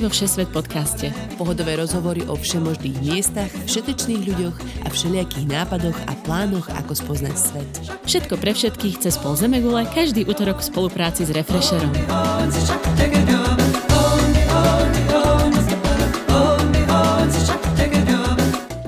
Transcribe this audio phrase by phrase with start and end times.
[0.00, 1.12] Vo Všesvet podcaste.
[1.36, 7.68] Pohodové rozhovory o všemožných miestach, všetečných ľuďoch a všelijakých nápadoch a plánoch, ako spoznať svet.
[8.08, 11.92] Všetko pre všetkých cez pol Zemegule každý útorok v spolupráci s Refresherom.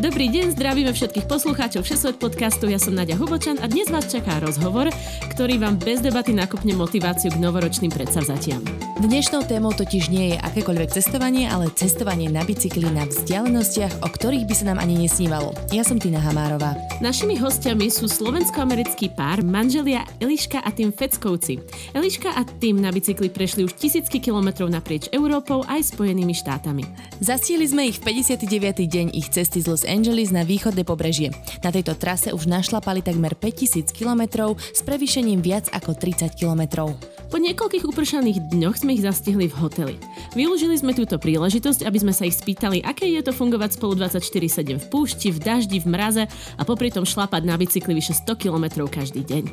[0.00, 4.40] Dobrý deň, zdravíme všetkých poslucháčov Všesvet podcastu, ja som Nadia Hubočan a dnes vás čaká
[4.40, 4.88] rozhovor,
[5.36, 8.91] ktorý vám bez debaty nakopne motiváciu k novoročným predsavzatiam.
[9.02, 14.46] Dnešnou témou totiž nie je akékoľvek cestovanie, ale cestovanie na bicykli na vzdialenostiach, o ktorých
[14.46, 15.50] by sa nám ani nesnívalo.
[15.74, 16.78] Ja som Tina Hamárová.
[17.02, 21.58] Našimi hostiami sú slovensko-americký pár, manželia Eliška a tým Feckovci.
[21.98, 26.86] Eliška a tým na bicykli prešli už tisícky kilometrov naprieč Európou aj Spojenými štátami.
[27.18, 28.86] Zastihli sme ich v 59.
[28.86, 31.34] deň ich cesty z Los Angeles na východné pobrežie.
[31.66, 36.94] Na tejto trase už našlapali takmer 5000 km s prevýšením viac ako 30 km.
[37.32, 39.96] Po niekoľkých upršaných dňoch sme ich zastihli v hoteli.
[40.36, 44.76] Využili sme túto príležitosť, aby sme sa ich spýtali, aké je to fungovať spolu 24-7
[44.76, 48.84] v púšti, v daždi, v mraze a popri tom šlapať na bicykli vyše 100 km
[48.86, 49.44] každý deň.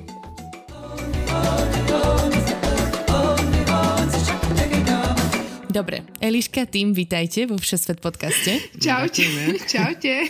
[5.69, 8.57] Dobre, Eliška, tým vítajte vo Všesvet podcaste.
[8.81, 9.23] Čaute,
[9.71, 10.27] čaute.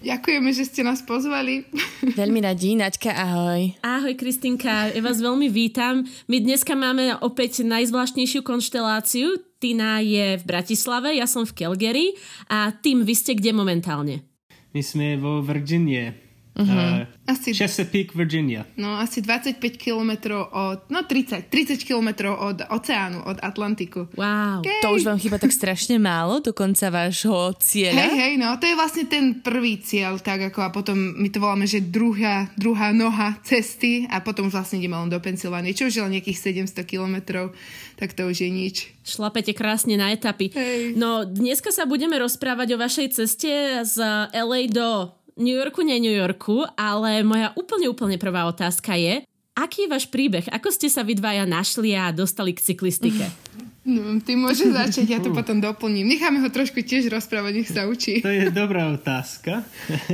[0.00, 1.68] Ďakujeme, že ste nás pozvali.
[2.20, 3.76] Veľmi radí, Naďka, ahoj.
[3.84, 6.08] Ahoj, Kristinka, ja vás veľmi vítam.
[6.24, 9.36] My dneska máme opäť najzvláštnejšiu konšteláciu.
[9.60, 12.16] Tina je v Bratislave, ja som v Calgary
[12.48, 14.24] a tým vy ste kde momentálne?
[14.72, 16.29] My sme vo Virginie.
[16.50, 17.06] Uh-huh.
[17.06, 18.66] Uh, asi, Chesapeake, Virginia.
[18.74, 24.10] No, asi 25 kilometrov od, no 30, 30 kilometrov od oceánu, od Atlantiku.
[24.18, 24.66] Wow.
[24.66, 24.82] Okay.
[24.82, 28.02] To už vám chyba tak strašne málo do konca vášho cieľa.
[28.02, 31.38] Hej, hej, no, to je vlastne ten prvý cieľ, tak ako a potom my to
[31.38, 35.86] voláme, že druhá, druhá noha cesty a potom už vlastne ideme len do Pensylvánie, čo
[35.86, 37.54] už je len nejakých 700 kilometrov,
[37.94, 38.76] tak to už je nič.
[39.06, 40.50] Šlapete krásne na etapy.
[40.50, 40.98] Hej.
[40.98, 43.52] No, dneska sa budeme rozprávať o vašej ceste
[43.86, 43.96] z
[44.34, 49.24] LA do New Yorku, nie New Yorku, ale moja úplne, úplne prvá otázka je,
[49.56, 50.44] aký je váš príbeh?
[50.52, 53.24] Ako ste sa vy dvaja našli a dostali k cyklistike?
[53.80, 56.04] No, ty môžeš začať, ja to potom doplním.
[56.04, 58.20] Necháme ho trošku tiež rozprávať, nech sa učí.
[58.20, 59.64] To je dobrá otázka.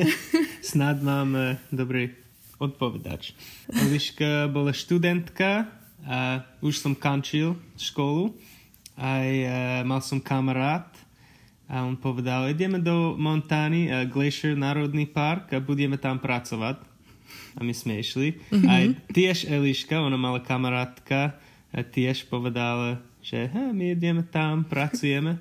[0.71, 2.15] Snad mám dobrý
[2.63, 3.35] odpovedač.
[3.67, 5.67] Eliška bola študentka
[6.07, 8.39] a už som končil školu.
[8.95, 9.29] Aj
[9.83, 10.87] mal som kamarát,
[11.67, 16.79] a on povedal, ideme do Montany, uh, Glacier Národný park a budeme tam pracovať.
[17.57, 18.39] A my sme išli.
[18.39, 18.69] Mm-hmm.
[18.69, 21.35] Aj tiež Eliška, ona mala kamarátka,
[21.77, 25.37] a tiež povedala, že my ideme tam, pracujeme.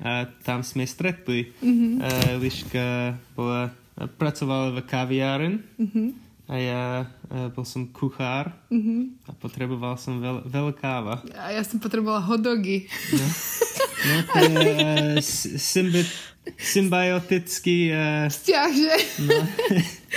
[0.00, 1.52] A tam sme stretli.
[1.60, 1.92] Mm-hmm.
[1.98, 2.86] A Eliška
[3.34, 3.74] bola,
[4.20, 5.54] pracovala v kaviáren.
[5.80, 9.22] Mm-hmm a ja uh, bol som kuchár mm-hmm.
[9.22, 11.22] a potreboval som veľ, veľa káva.
[11.38, 12.90] A ja som potrebovala hodogy.
[13.14, 13.22] No,
[14.06, 15.16] no uh,
[15.58, 16.02] symbi,
[16.56, 17.92] symbiotický...
[17.92, 18.94] Uh, Vzťah, že?
[19.28, 19.36] No.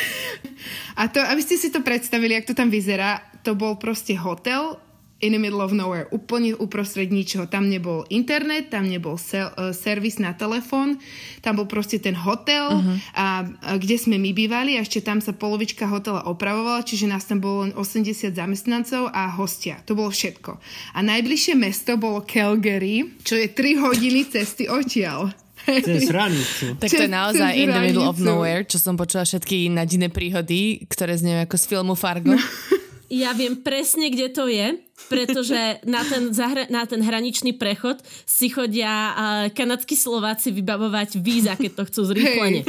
[1.00, 4.80] a to, aby ste si to predstavili, jak to tam vyzerá, to bol proste hotel
[5.24, 7.48] in the middle of nowhere, úplne uprostred ničoho.
[7.48, 11.00] Tam nebol internet, tam nebol sel, uh, servis na telefón,
[11.40, 12.98] tam bol proste ten hotel, uh-huh.
[13.16, 17.24] a, a kde sme my bývali a ešte tam sa polovička hotela opravovala, čiže nás
[17.24, 19.80] tam bolo len 80 zamestnancov a hostia.
[19.88, 20.60] To bolo všetko.
[20.94, 25.32] A najbližšie mesto bolo Calgary, čo je 3 hodiny cesty odtiaľ.
[25.64, 26.76] Cez hranicu.
[26.76, 30.84] Tak to je naozaj in the middle of nowhere, čo som počula všetky nadine príhody,
[30.92, 32.36] ktoré znie ako z filmu Fargo.
[33.13, 38.50] Ja viem presne, kde to je, pretože na ten, zahra- na ten hraničný prechod si
[38.50, 39.13] chodia uh,
[39.53, 42.66] kanadskí Slováci vybavovať víza, keď to chcú zrýchlenie.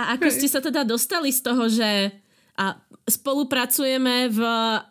[0.00, 2.08] A ako ste sa teda dostali z toho, že
[2.54, 4.40] a spolupracujeme v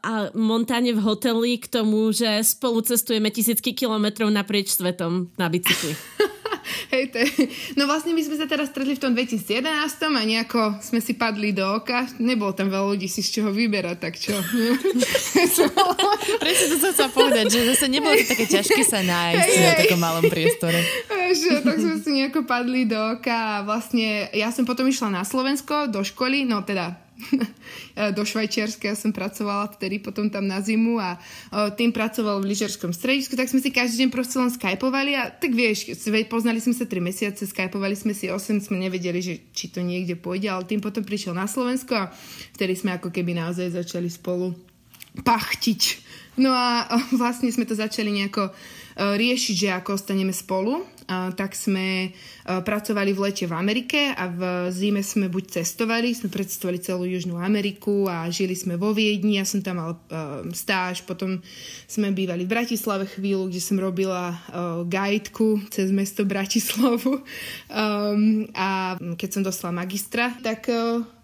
[0.03, 5.95] a Montáne v hoteli k tomu, že spolu cestujeme tisícky kilometrov naprieč svetom na bicykli.
[6.93, 7.27] Hej, to je...
[7.75, 9.67] No vlastne my sme sa teraz stretli v tom 2011
[9.99, 12.07] a nejako sme si padli do oka.
[12.17, 14.35] Nebolo tam veľa ľudí si z čoho vyberať, tak čo?
[16.43, 19.71] Presne to sa chcela povedať, že zase nebolo to také ťažké sa nájsť hey, na
[19.75, 20.79] takom malom priestore.
[21.33, 25.23] Že, tak sme si nejako padli do oka a vlastne ja som potom išla na
[25.25, 27.02] Slovensko do školy, no teda
[28.17, 31.17] do Švajčiarska, ja som pracovala vtedy potom tam na zimu a
[31.77, 35.53] tým pracoval v lyžerskom stredisku, tak sme si každý deň proste len skypovali a tak
[35.53, 35.93] vieš,
[36.27, 40.17] poznali sme sa 3 mesiace, skypovali sme si 8, sme nevedeli, že či to niekde
[40.17, 42.09] pôjde, ale tým potom prišiel na Slovensko a
[42.57, 44.57] vtedy sme ako keby naozaj začali spolu
[45.21, 45.81] pachtiť.
[46.41, 48.49] No a vlastne sme to začali nejako
[48.97, 52.11] riešiť, že ako ostaneme spolu tak sme
[52.43, 54.41] pracovali v lete v Amerike a v
[54.71, 59.45] zime sme buď cestovali, sme precestovali celú Južnú Ameriku a žili sme vo Viedni, ja
[59.45, 59.91] som tam mal
[60.51, 61.43] stáž, potom
[61.87, 64.35] sme bývali v Bratislave chvíľu, kde som robila
[64.87, 67.21] guideku cez mesto Bratislavu.
[68.53, 70.69] A keď som dostala magistra, tak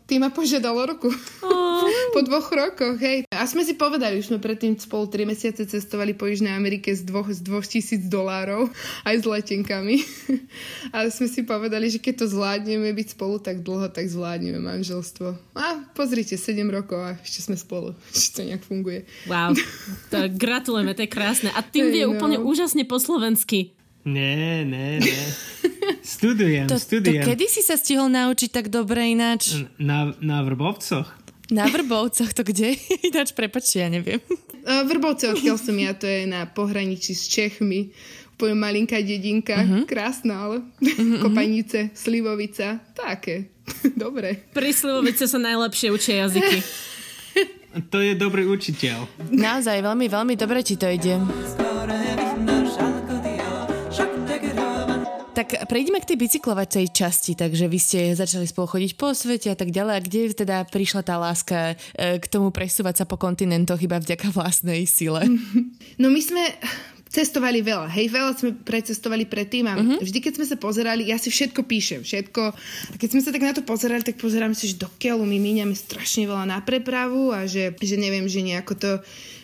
[0.09, 1.13] ty ma požiadal o ruku.
[1.45, 1.85] Oh.
[2.17, 3.29] po dvoch rokoch, hej.
[3.29, 7.05] A sme si povedali, už sme predtým spolu 3 mesiace cestovali po Južnej Amerike z
[7.05, 8.73] dvoch, z dvoch tisíc dolárov,
[9.05, 10.01] aj s letenkami.
[10.95, 15.37] Ale sme si povedali, že keď to zvládneme byť spolu tak dlho, tak zvládneme manželstvo.
[15.53, 17.93] A pozrite, 7 rokov a ešte sme spolu.
[18.15, 19.05] Ešte to nejak funguje.
[19.29, 19.53] Wow,
[20.09, 21.49] to gratulujeme, to je krásne.
[21.53, 22.17] A tým vie no.
[22.17, 23.78] úplne úžasne po slovensky.
[24.07, 25.23] Nie, nie, nie.
[26.03, 27.23] Studujem, to, studujem.
[27.23, 29.67] To kedy si sa stihol naučiť tak dobre ináč?
[29.77, 31.05] Na, na Vrbovcoch.
[31.49, 32.77] Na Vrbovcoch, to kde?
[33.09, 34.21] Ináč, prepačte, ja neviem.
[34.63, 37.89] Vrbovce, odkiaľ som ja, to je na pohraničí s Čechmi.
[38.37, 39.83] Úplne malinká dedinka, uh-huh.
[39.83, 41.25] krásna, ale uh-huh.
[41.25, 43.51] kopanice, slivovica, také.
[43.99, 44.47] Dobre.
[44.55, 46.57] Pri slivovice sa najlepšie učia jazyky.
[47.91, 49.09] to je dobrý učiteľ.
[49.33, 51.19] Naozaj, veľmi, veľmi dobre ti to ide.
[55.49, 59.57] Tak prejdeme k tej bicyklovacej časti, takže vy ste začali spolu chodiť po svete a
[59.57, 59.93] tak ďalej.
[59.97, 64.29] A kde teda prišla tá láska e, k tomu presúvať sa po kontinentoch iba vďaka
[64.29, 65.25] vlastnej sile?
[65.97, 66.53] No my sme
[67.09, 69.99] cestovali veľa, hej, veľa sme precestovali predtým a uh-huh.
[69.99, 72.41] vždy, keď sme sa pozerali, ja si všetko píšem, všetko.
[72.93, 75.41] A keď sme sa tak na to pozerali, tak pozeráme si, že do keľu my
[75.41, 78.91] míňame strašne veľa na prepravu a že, že neviem, že nejako to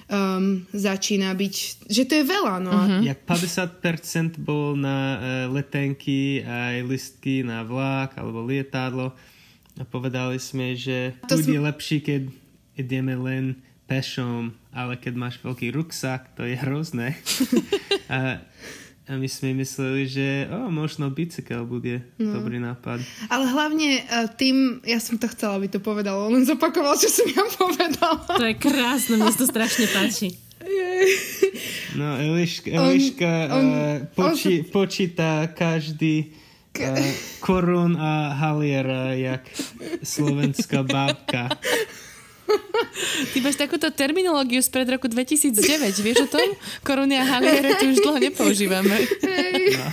[0.09, 1.55] um, začína byť,
[1.89, 2.55] že to je veľa.
[2.61, 2.71] No.
[2.73, 3.01] Uh-huh.
[3.01, 5.19] Jak 50% bol na uh,
[5.53, 9.13] letenky aj listky na vlak alebo lietadlo
[9.75, 12.21] a povedali sme, že to bude sm- lepší, keď
[12.79, 17.19] ideme len pešom, ale keď máš veľký ruksak, to je hrozné.
[18.11, 18.41] a
[19.05, 22.41] a my sme mysleli, že oh, možno bicykel bude no.
[22.41, 23.05] dobrý nápad.
[23.29, 27.29] Ale hlavne uh, tým, ja som to chcela, aby to povedal, len zopakoval, čo som
[27.29, 28.25] ja povedala.
[28.33, 30.33] To je krásne, mne to strašne páči.
[31.93, 34.73] No, Eliška, Eliška on, on, uh, poči, on...
[34.73, 36.33] počíta každý
[36.73, 36.97] uh,
[37.45, 39.45] korun a haliera, jak
[40.01, 41.53] slovenská bábka.
[43.33, 45.61] Ty máš takúto terminológiu spred roku 2009,
[46.05, 46.47] vieš o tom?
[46.85, 48.97] Koruny a haliere tu už dlho nepoužívame.
[49.21, 49.75] Hey.
[49.75, 49.85] No.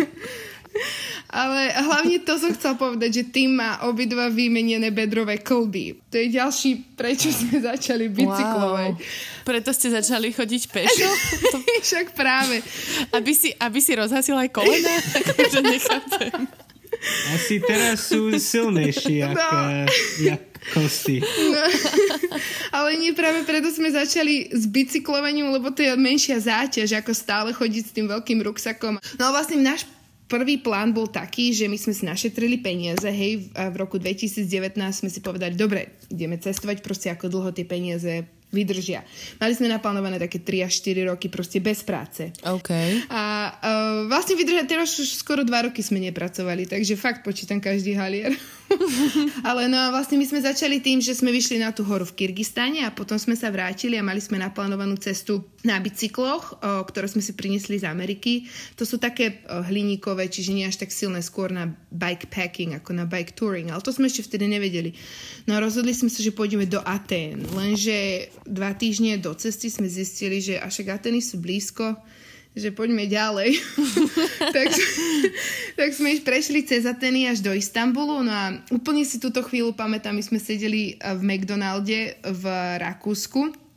[1.32, 5.96] Ale hlavne to som chcel povedať, že tým má obidva vymenené bedrové kolby.
[6.12, 8.94] To je ďalší, prečo sme začali bicyklovať.
[9.00, 9.44] Wow.
[9.48, 11.08] Preto ste začali chodiť pešo?
[11.88, 12.60] Však práve.
[13.16, 14.92] Aby si, aby si rozhasil aj kolena?
[15.24, 16.40] Akože nechápem.
[17.32, 19.88] Asi teraz sú silnejší, jak, no.
[20.20, 21.18] jak kosti.
[21.24, 21.62] No,
[22.76, 27.50] ale nie práve preto sme začali s bicyklovaním, lebo to je menšia záťaž, ako stále
[27.50, 29.02] chodiť s tým veľkým ruksakom.
[29.18, 29.82] No a vlastne náš
[30.32, 34.48] prvý plán bol taký, že my sme si našetrili peniaze, hej, v roku 2019
[34.80, 39.00] sme si povedali, dobre, ideme cestovať, proste ako dlho tie peniaze vydržia.
[39.40, 42.28] Mali sme naplánované také 3 až 4 roky proste bez práce.
[42.44, 42.70] OK.
[43.08, 47.96] A uh, vlastne vydržia, teraz už skoro 2 roky sme nepracovali, takže fakt počítam každý
[47.96, 48.36] halier.
[49.48, 52.16] Ale no a vlastne my sme začali tým, že sme vyšli na tú horu v
[52.16, 57.20] Kyrgyzstane a potom sme sa vrátili a mali sme naplánovanú cestu na bicykloch, ktoré sme
[57.20, 58.48] si priniesli z Ameriky.
[58.80, 63.36] To sú také hliníkové, čiže nie až tak silné, skôr na bikepacking ako na bike
[63.36, 64.96] touring, ale to sme ešte vtedy nevedeli.
[65.46, 69.86] No a rozhodli sme sa, že pôjdeme do Atén, lenže dva týždne do cesty sme
[69.86, 71.98] zistili, že až Ateny sú blízko,
[72.52, 73.56] že poďme ďalej.
[74.56, 74.68] tak,
[75.78, 78.20] tak sme prešli cez Ateny až do Istanbulu.
[78.20, 82.44] No a úplne si túto chvíľu pamätám, my sme sedeli v McDonalde v
[82.76, 83.71] Rakúsku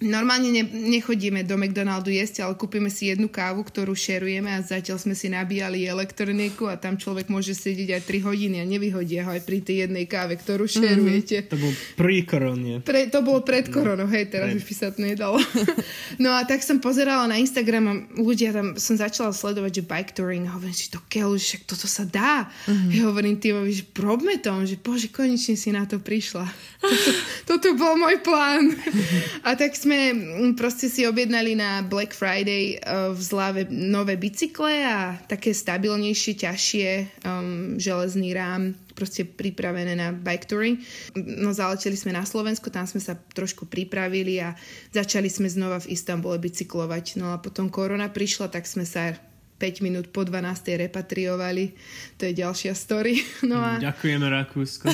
[0.00, 4.96] Normálne ne, nechodíme do McDonaldu jesť, ale kúpime si jednu kávu, ktorú šerujeme a zatiaľ
[4.96, 9.36] sme si nabíjali elektroniku a tam človek môže sedieť aj 3 hodiny a nevyhodia ho
[9.36, 10.72] aj pri tej jednej káve, ktorú mhm.
[10.72, 11.36] šerujete.
[11.44, 11.52] Mm-hmm.
[11.52, 12.74] To bol pri korone.
[12.80, 13.72] Pre, to bolo pred no.
[13.76, 15.36] koronou, hej, teraz už by sa to nedalo.
[16.22, 20.12] no a tak som pozerala na Instagram a ľudia tam, som začala sledovať, že bike
[20.16, 22.48] touring a hovorím, že to keľu, však toto sa dá.
[22.64, 22.90] Mm-hmm.
[22.96, 26.48] Ja hovorím Timovi, že probme to, že bože, konečne si na to prišla.
[26.80, 27.12] Toto,
[27.44, 28.72] toto bol môj plán.
[29.46, 34.14] a tak sme sme mm, proste si objednali na Black Friday uh, v zláve nové
[34.14, 36.90] bicykle a také stabilnejšie, ťažšie,
[37.26, 40.78] um, železný rám, proste pripravené na bike touring.
[41.18, 44.54] No zaleteli sme na Slovensko, tam sme sa trošku pripravili a
[44.94, 47.18] začali sme znova v Istambule bicyklovať.
[47.18, 49.18] No a potom korona prišla, tak sme sa
[49.60, 50.88] 5 minút po 12.
[50.88, 51.76] repatriovali.
[52.16, 53.20] To je ďalšia story.
[53.50, 53.82] No a...
[53.82, 54.86] Ďakujeme Rakúsko.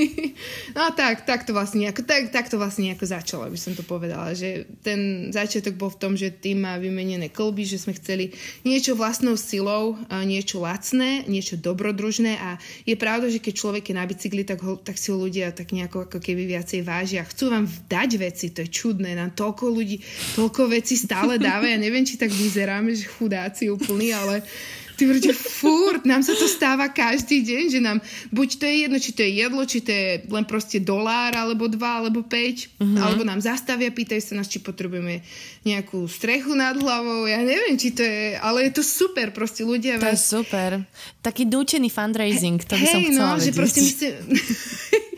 [0.78, 3.82] no tak, tak to vlastne nejako, tak, tak to vlastne nejako začalo, by som to
[3.82, 8.30] povedala, že ten začiatok bol v tom, že tým má vymenené kolby, že sme chceli
[8.62, 14.06] niečo vlastnou silou, niečo lacné, niečo dobrodružné a je pravda, že keď človek je na
[14.06, 17.26] bicykli, tak, ho, tak si ho ľudia tak nejako ako keby viacej vážia.
[17.26, 19.98] Chcú vám dať veci, to je čudné, nám toľko ľudí,
[20.38, 24.46] toľko vecí stále dáva, ja neviem, či tak vyzeráme, že chudáci úplný, ale
[25.00, 28.04] ty vrde, furt, nám sa to stáva každý deň, že nám,
[28.36, 31.72] buď to je jedno, či to je jedlo, či to je len proste dolár, alebo
[31.72, 33.00] dva, alebo päť, uh-huh.
[33.00, 35.24] alebo nám zastavia, pýtajú sa nás, či potrebujeme
[35.64, 39.96] nejakú strechu nad hlavou, ja neviem, či to je, ale je to super, proste ľudia
[39.96, 40.20] To vás...
[40.20, 40.84] je super.
[41.24, 43.46] Taký nútený fundraising, to by Hej, som chcela no, vedieť.
[43.48, 44.08] že proste my, ste...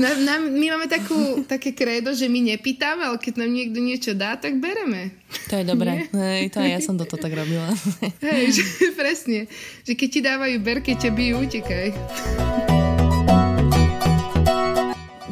[0.00, 4.12] na, na, my máme takú, také krédo, že my nepýtame, ale keď nám niekto niečo
[4.16, 5.12] dá, tak bereme.
[5.52, 6.08] To je dobré.
[6.10, 7.68] Hej, to aj ja som toto tak robila.
[8.24, 8.62] Hej, že,
[9.00, 9.46] presne.
[9.84, 11.88] Že keď ti dávajú ber, keď ťa bijú, utekaj.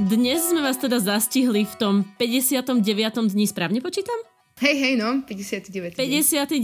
[0.09, 2.81] Dnes sme vás teda zastihli v tom 59.
[3.33, 4.28] dni, správne počítam?
[4.59, 5.95] Hej, hej, no, 59.
[5.95, 6.59] 59.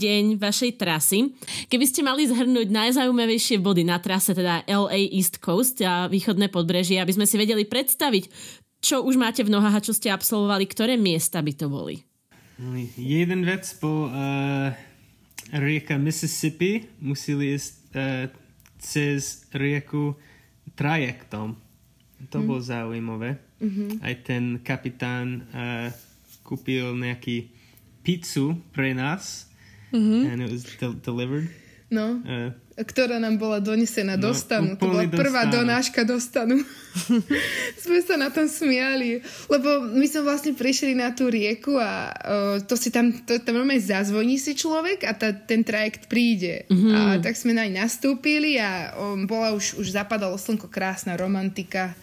[0.00, 1.36] deň vašej trasy.
[1.68, 6.96] Keby ste mali zhrnúť najzaujímavejšie body na trase, teda LA East Coast a východné podbrežie,
[7.04, 8.32] aby sme si vedeli predstaviť,
[8.80, 12.00] čo už máte v nohách a čo ste absolvovali, ktoré miesta by to boli?
[12.96, 14.72] Jeden vec bol uh,
[15.52, 16.84] rieka Mississippi.
[17.04, 18.28] Museli ísť uh,
[18.80, 20.16] cez rieku
[20.76, 21.60] trajektom.
[22.32, 22.44] To mm.
[22.44, 23.36] bolo zaujímavé.
[23.60, 23.88] Mm-hmm.
[24.00, 25.88] Aj ten kapitán uh,
[26.44, 27.48] kúpil nejaký
[28.04, 29.48] pizzu pre nás.
[29.90, 30.20] Mm-hmm.
[30.28, 31.48] And it was del- delivered.
[31.88, 34.74] No, Uh, ktorá nám bola donesená No, do stanu.
[34.74, 35.62] To bola do prvá stanu.
[35.62, 36.58] donáška do stanu.
[37.84, 39.22] sme sa na tom smiali.
[39.46, 43.62] Lebo my sme vlastne prišli na tú rieku a uh, to si tam, to, tam
[43.62, 46.66] normálne zazvoní si človek a ta, ten trajekt príde.
[46.66, 46.74] Mhm.
[46.74, 46.94] Mm-hmm.
[46.98, 51.94] A tak sme naň nastúpili a um, bola už, už zapadalo slnko, krásna romantika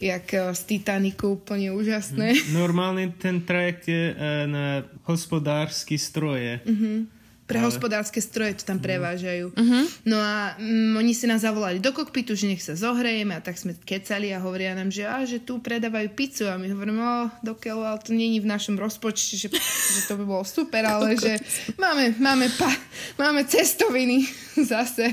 [0.00, 2.34] jak uh, z Titaniku, úplne úžasné.
[2.54, 6.60] normálne ten trajekt je uh, na hospodársky stroje.
[6.64, 7.23] Mm-hmm.
[7.44, 9.52] Pre Ale- hospodárske stroje to tam prevážajú.
[9.52, 9.84] Uh-huh.
[10.08, 13.60] No a mm, oni si nás zavolali do kokpitu, že nech sa zohrejeme a tak
[13.60, 17.28] sme kecali a hovoria nám, že, a, že tu predávajú pizzu a my hovoríme, o,
[17.44, 21.36] dokiaľ, ale to není v našom rozpočte, že, že to by bolo super, ale že
[21.76, 22.72] máme, máme, pa,
[23.20, 24.24] máme cestoviny
[24.72, 25.12] zase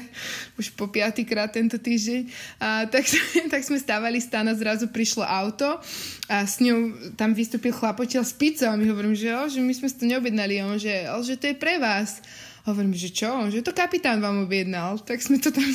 [0.56, 2.22] už po piatýkrát tento týždeň.
[2.62, 3.10] A tak,
[3.54, 5.82] tak sme stávali stán a zrazu prišlo auto
[6.32, 9.74] a s ňou tam vystúpil chlapotiaľ s pizzou a my hovorím, že, o, že my
[9.74, 10.62] sme si to neobjednali.
[10.64, 12.22] On, že, ale že to je pre vás.
[12.62, 13.50] Hovorím, že čo?
[13.50, 15.02] Že to kapitán vám objednal.
[15.02, 15.66] Tak sme to tam...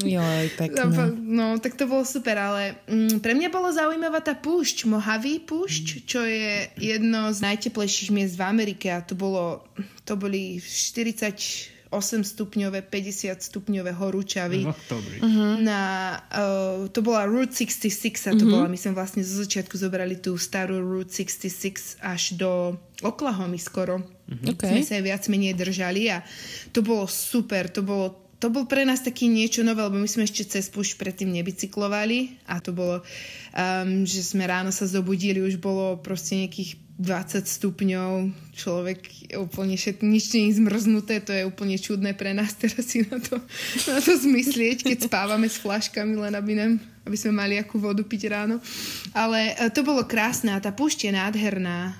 [0.00, 0.80] Joj, pekné.
[1.20, 6.08] No, tak to bolo super, ale mm, pre mňa bolo zaujímavá tá púšť, Mojave púšť,
[6.08, 9.64] čo je jedno z najteplejších miest v Amerike a to bolo,
[10.08, 14.64] to boli 48 stupňové, 50 stupňové horúčavy.
[14.64, 15.16] V oktobri.
[15.60, 20.16] Na, uh, to bola Route 66 a to bola, my sme vlastne zo začiatku zobrali
[20.16, 24.00] tú starú Route 66 až do Oklahomy skoro.
[24.30, 24.62] OK.
[24.64, 26.24] Sme sa aj viac menej držali a
[26.72, 30.26] to bolo super, to bolo to bol pre nás taký niečo nové, lebo my sme
[30.26, 32.98] ešte cez púšť predtým nebicyklovali a to bolo,
[33.54, 39.00] um, že sme ráno sa zobudili, už bolo proste nejakých 20 stupňov, človek
[39.34, 43.18] je úplne všet, nič nie zmrznuté, to je úplne čudné pre nás teraz si na
[43.18, 43.42] to,
[43.90, 48.06] na to zmyslieť, keď spávame s flaškami, len aby, nám, aby sme mali akú vodu
[48.06, 48.62] piť ráno.
[49.10, 51.92] Ale e, to bolo krásne a tá púšť je nádherná e,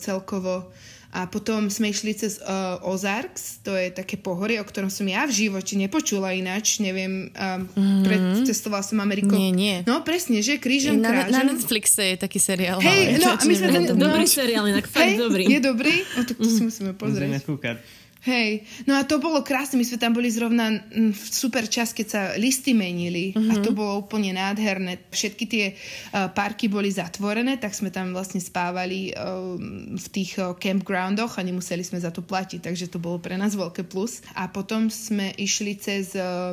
[0.00, 0.72] celkovo.
[1.08, 5.24] A potom sme išli cez uh, Ozarks, to je také pohorie, o ktorom som ja
[5.24, 8.04] v živote nepočula ináč, neviem, um, mm-hmm.
[8.04, 9.32] predcestovala som Amerikou.
[9.32, 9.74] Nie, nie.
[9.82, 11.56] No presne, že krížom Na, na krážom.
[11.56, 12.76] Netflixe je taký seriál.
[12.78, 14.30] Hej, no my sme ten- to- Dobrý No.
[14.30, 15.44] seriál, inak fakt Hej, dobrý.
[15.48, 15.94] je dobrý?
[16.14, 17.40] O, tak to si musíme Môžeme pozrieť.
[17.42, 17.76] kúkať.
[18.28, 21.96] Hej, no a to bolo krásne, my sme tam boli zrovna mm, v super čas,
[21.96, 23.56] keď sa listy menili uh-huh.
[23.56, 25.08] a to bolo úplne nádherné.
[25.08, 29.56] Všetky tie uh, parky boli zatvorené, tak sme tam vlastne spávali uh,
[29.96, 33.56] v tých uh, campgroundoch a nemuseli sme za to platiť, takže to bolo pre nás
[33.56, 34.20] veľké plus.
[34.36, 36.52] A potom sme išli cez uh,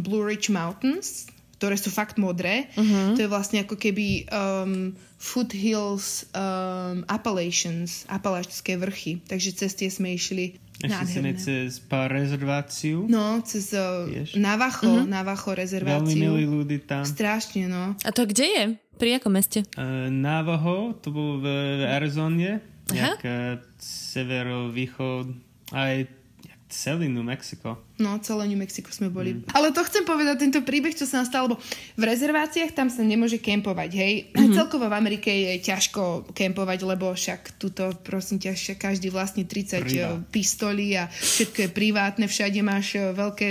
[0.00, 1.28] Blue Ridge Mountains,
[1.60, 2.72] ktoré sú fakt modré.
[2.72, 3.12] Uh-huh.
[3.12, 9.20] To je vlastne ako keby um, foothills um, Appalachians, Apalačské vrchy.
[9.28, 13.04] Takže cez tie sme išli Ešte cez pár rezerváciu.
[13.04, 14.08] No, cez uh.
[14.40, 15.04] Navajo, uh-huh.
[15.04, 16.16] Navajo Veľmi rezerváciu.
[16.16, 17.04] milí ľudí tam.
[17.04, 17.92] Strašne, no.
[17.92, 18.64] A to kde je?
[18.96, 19.68] Pri akom meste?
[19.76, 22.96] Uh, Navajo, to bolo v Arizóne, Aha.
[22.96, 25.28] jak uh, severovýchod,
[25.76, 26.08] aj
[26.40, 27.84] jak celý New Mexico.
[28.00, 29.36] No, celé New Mexico sme boli.
[29.36, 29.52] Mm.
[29.52, 31.56] Ale to chcem povedať, tento príbeh, čo sa nám stalo, lebo
[32.00, 34.14] v rezerváciách tam sa nemôže kempovať, hej.
[34.32, 34.56] Mm-hmm.
[34.56, 39.84] Celkovo v Amerike je ťažko kempovať, lebo však tuto, prosím ťa, však každý vlastní 30
[39.84, 40.16] Privát.
[40.32, 43.48] pistolí a všetko je privátne, všade máš eh, veľké,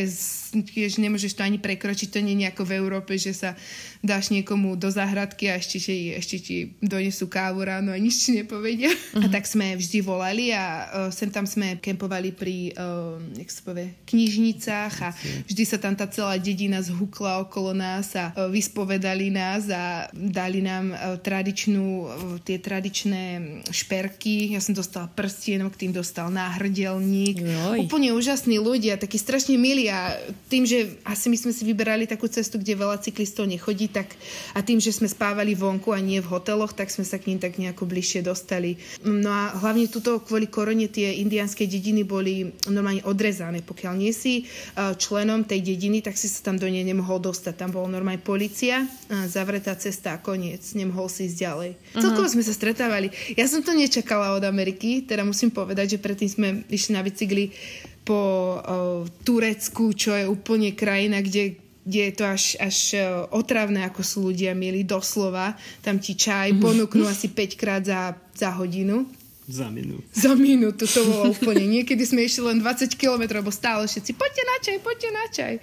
[0.58, 3.54] tiež nemôžeš to ani prekročiť, to nie je ako v Európe, že sa
[4.00, 8.32] dáš niekomu do záhradky a ešte, ti, ešte ti donesú kávu ráno a nič ti
[8.40, 8.90] nepovedia.
[8.90, 9.28] Uh-huh.
[9.28, 13.62] A tak sme vždy volali a uh, sem tam sme kempovali pri, uh, jak sa
[13.68, 14.00] povie,
[14.40, 15.10] knižnicách a
[15.44, 20.64] vždy sa tam tá celá dedina zhukla okolo nás a uh, vyspovedali nás a dali
[20.64, 23.24] nám uh, tradičnú, uh, tie tradičné
[23.68, 24.56] šperky.
[24.56, 27.44] Ja som dostala prstienok, tým dostal náhrdelník.
[27.44, 27.78] Joj.
[27.84, 30.16] Úplne úžasní ľudia, takí strašne milí a
[30.48, 34.08] tým, že asi my sme si vyberali takú cestu, kde veľa cyklistov nechodí, tak
[34.56, 37.44] a tým, že sme spávali vonku a nie v hoteloch, tak sme sa k ním
[37.44, 38.80] tak nejako bližšie dostali.
[39.04, 43.66] No a hlavne tuto kvôli korone tie indianské dediny boli normálne odrezané.
[43.66, 44.44] Pokiaľ nie si e,
[44.96, 47.54] členom tej dediny, tak si sa tam do nej nemohol dostať.
[47.58, 50.62] Tam bola normálne policia, zavretá cesta a koniec.
[50.78, 51.72] Nemohol si ísť ďalej.
[51.74, 52.02] Uh-huh.
[52.06, 53.10] Celkovo sme sa stretávali.
[53.34, 57.50] Ja som to nečakala od Ameriky, teda musím povedať, že predtým sme išli na bicykli
[58.06, 58.58] po e,
[59.26, 63.02] Turecku, čo je úplne krajina, kde kde je to až, až e,
[63.34, 65.58] otravné, ako sú ľudia milí, doslova.
[65.82, 66.62] Tam ti čaj mhm.
[66.62, 69.10] ponúknú asi 5 krát za, za hodinu.
[69.50, 70.06] Za minútu.
[70.14, 71.66] Za minútu, to bolo úplne.
[71.66, 75.54] Niekedy sme išli len 20 km, lebo stále všetci, poďte na čaj, poďte na čaj.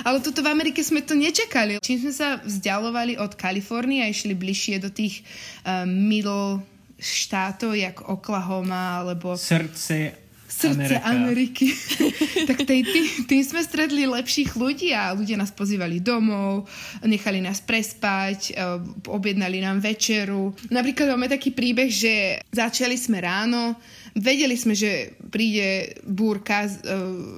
[0.00, 1.76] Ale toto v Amerike sme to nečakali.
[1.76, 5.20] Čím sme sa vzdialovali od Kalifornie a išli bližšie do tých
[5.68, 6.64] um, middle
[6.96, 9.36] štátov, jak Oklahoma, alebo...
[9.36, 10.23] Srdce
[10.54, 11.10] srdce Amerika.
[11.10, 11.66] Ameriky.
[12.48, 16.70] tak tej, tý, tým sme stretli lepších ľudí a ľudia nás pozývali domov,
[17.02, 18.78] nechali nás prespať, eh,
[19.10, 20.54] objednali nám večeru.
[20.70, 23.74] Napríklad máme taký príbeh, že začali sme ráno,
[24.14, 26.72] vedeli sme, že príde búrka, eh,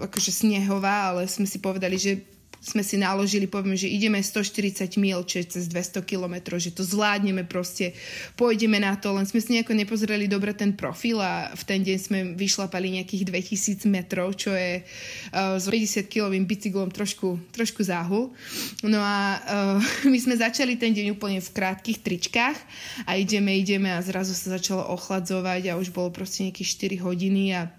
[0.04, 2.35] akože snehová, ale sme si povedali, že
[2.66, 7.46] sme si naložili, poviem, že ideme 140 mil, čo cez 200 kilometrov, že to zvládneme
[7.46, 7.94] proste,
[8.34, 11.96] pôjdeme na to, len sme si nejako nepozreli dobre ten profil a v ten deň
[12.02, 18.34] sme vyšlapali nejakých 2000 metrov, čo je uh, s 50-kilovým bicyklom trošku, trošku záhul.
[18.82, 19.78] No a uh,
[20.12, 22.58] my sme začali ten deň úplne v krátkých tričkách
[23.06, 27.54] a ideme, ideme a zrazu sa začalo ochladzovať a už bolo proste nejakých 4 hodiny
[27.54, 27.70] a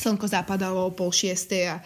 [0.00, 1.76] slnko zapadalo o pol šiestej a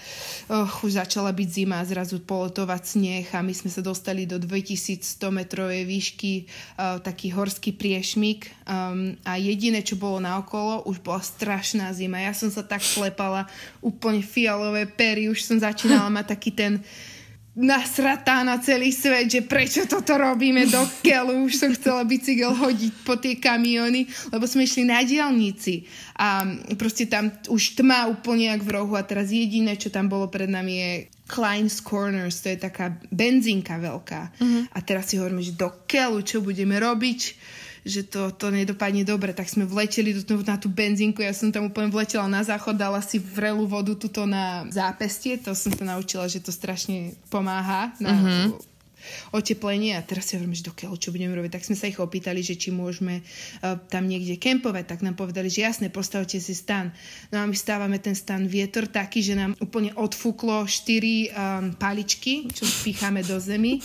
[0.55, 4.39] oh, už začala byť zima a zrazu polotovať sneh a my sme sa dostali do
[4.39, 5.03] 2100
[5.35, 6.33] metrovej výšky,
[6.79, 12.23] uh, taký horský priešmik um, a jediné, čo bolo naokolo, už bola strašná zima.
[12.23, 13.51] Ja som sa tak slepala,
[13.83, 16.73] úplne fialové pery, už som začínala mať taký ten
[17.55, 21.47] nasratá na celý svet, že prečo toto robíme do keľu.
[21.47, 25.87] Už som chcela bicykel hodiť po tie kamiony, lebo sme išli na diálnici
[26.19, 26.43] a
[26.75, 30.51] proste tam už tma úplne jak v rohu a teraz jediné, čo tam bolo pred
[30.51, 30.93] nami je
[31.25, 34.21] Klein's Corners, to je taká benzínka veľká.
[34.37, 34.63] Uh-huh.
[34.77, 37.21] A teraz si hovoríme, že do keľu, čo budeme robiť
[37.85, 41.69] že to, to nedopadne dobre, tak sme vleteli do, na tú benzínku, ja som tam
[41.69, 46.25] úplne vletela na záchod, dala si vrelú vodu tuto na zápestie, to som sa naučila,
[46.25, 48.74] že to strašne pomáha na uh-huh
[49.33, 51.53] oteplenie a teraz si hovorím, že dokiaľ čo budeme robiť.
[51.55, 55.49] Tak sme sa ich opýtali, že či môžeme uh, tam niekde kempovať, tak nám povedali,
[55.51, 56.91] že jasne, postavte si stan.
[57.31, 62.49] No a my stávame ten stan vietor taký, že nám úplne odfúklo 4 um, paličky,
[62.51, 63.81] čo picháme do zemi.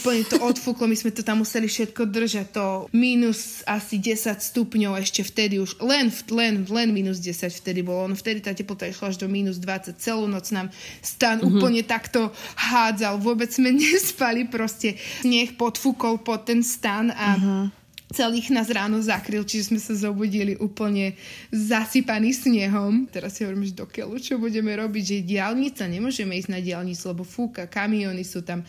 [0.00, 5.00] Úplne to odfúklo, my sme to tam museli všetko držať, to minus asi 10 stupňov
[5.00, 8.10] ešte vtedy už, len, len, len minus 10 vtedy bolo.
[8.10, 9.96] No vtedy tá teplota išla až do minus 20.
[9.98, 11.50] Celú noc nám stan mm-hmm.
[11.50, 13.20] úplne takto hádzal.
[13.20, 14.94] Vôbec sme nespali, proste
[15.26, 20.54] sneh podfúkol pod ten stan a uh-huh celých nás ráno zakryl, čiže sme sa zobudili
[20.62, 21.18] úplne
[21.50, 23.10] zasypaný snehom.
[23.10, 27.10] Teraz si hovorím, že do keľu, čo budeme robiť, že diálnica, nemôžeme ísť na diálnicu,
[27.10, 28.62] lebo fúka, kamiony sú tam.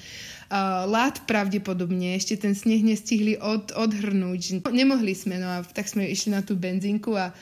[0.45, 4.65] Uh, lát pravdepodobne, ešte ten sneh nestihli od, odhrnúť.
[4.65, 7.33] Nemohli sme, no a tak sme išli na tú benzínku a,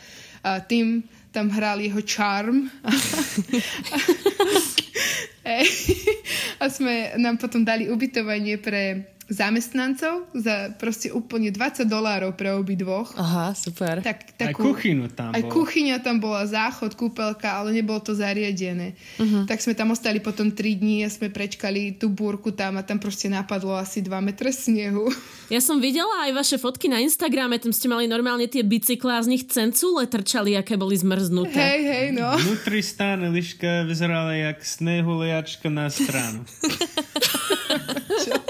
[0.43, 2.71] a tým tam hral jeho charm.
[6.61, 12.75] a sme nám potom dali ubytovanie pre zamestnancov za proste úplne 20 dolárov pre obi
[12.75, 13.15] dvoch.
[13.15, 14.03] Aha, super.
[14.03, 15.51] Tak, takú, aj kuchyňu tam Aj bol.
[15.51, 18.99] kuchyňa tam bola, záchod, kúpelka, ale nebolo to zariadené.
[19.19, 19.47] Uh-huh.
[19.47, 22.99] Tak sme tam ostali potom 3 dní a sme prečkali tú búrku tam a tam
[22.99, 25.07] proste napadlo asi 2 metre snehu.
[25.51, 29.21] Ja som videla aj vaše fotky na Instagrame, tam ste mali normálne tie bicykle a
[29.21, 31.53] z nich cencúle trčali, aké boli zmrznuté.
[31.53, 32.33] Hej, hej, no.
[32.41, 36.41] Vnútri stáne liška vyzerala jak snehuliačka na stranu.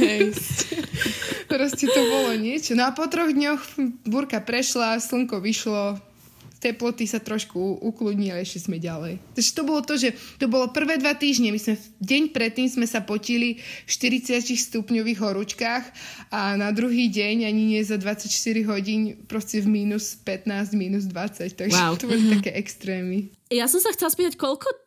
[0.00, 0.34] Hej.
[1.50, 2.74] Proste to bolo niečo.
[2.74, 3.62] No a po troch dňoch
[4.08, 6.00] burka prešla, slnko vyšlo,
[6.64, 9.20] teploty sa trošku ukludnili, ešte sme ďalej.
[9.36, 12.88] Takže to bolo to, že to bolo prvé dva týždne, my sme deň predtým sme
[12.88, 15.84] sa potili v 40 stupňových horúčkách
[16.32, 18.32] a na druhý deň ani nie za 24
[18.64, 22.00] hodín proste v minus 15, minus 20, takže wow.
[22.00, 23.28] to boli také extrémy.
[23.52, 24.83] Ja som sa chcela spýtať, koľko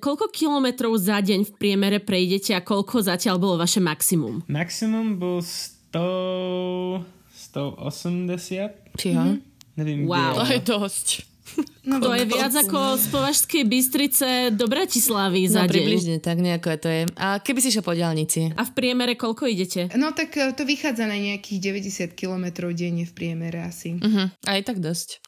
[0.00, 4.40] koľko kilometrov za deň v priemere prejdete a koľko zatiaľ bolo vaše maximum?
[4.48, 7.14] Maximum bol 100...
[7.54, 8.98] 180.
[8.98, 9.20] Čiho?
[9.20, 9.38] Mm-hmm.
[9.78, 10.42] Neviem, wow.
[10.42, 11.08] To je dosť.
[11.84, 15.72] No, to je viac ako z Považskej Bystrice do Bratislavy za no, deň.
[15.76, 17.02] približne, tak nejako to je.
[17.20, 18.56] A keby si šiel po diálnici?
[18.56, 19.92] A v priemere koľko idete?
[19.92, 21.76] No tak e, to vychádza na nejakých
[22.08, 24.00] 90 km denne v priemere asi.
[24.00, 24.32] Uh-huh.
[24.48, 25.20] Aj tak dosť.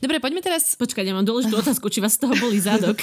[0.00, 0.76] Dobre, poďme teraz...
[0.76, 3.00] Počkaj, ja mám dôležitú otázku, či vás z toho boli zadok.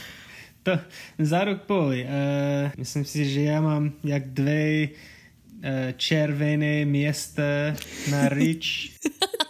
[0.66, 0.78] to
[1.18, 2.04] rok boli.
[2.04, 7.76] Uh, myslím si, že ja mám jak dve uh, červené miesta
[8.08, 8.92] na rič.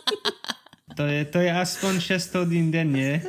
[0.99, 3.23] To je, to je aspoň 6 hodín denne.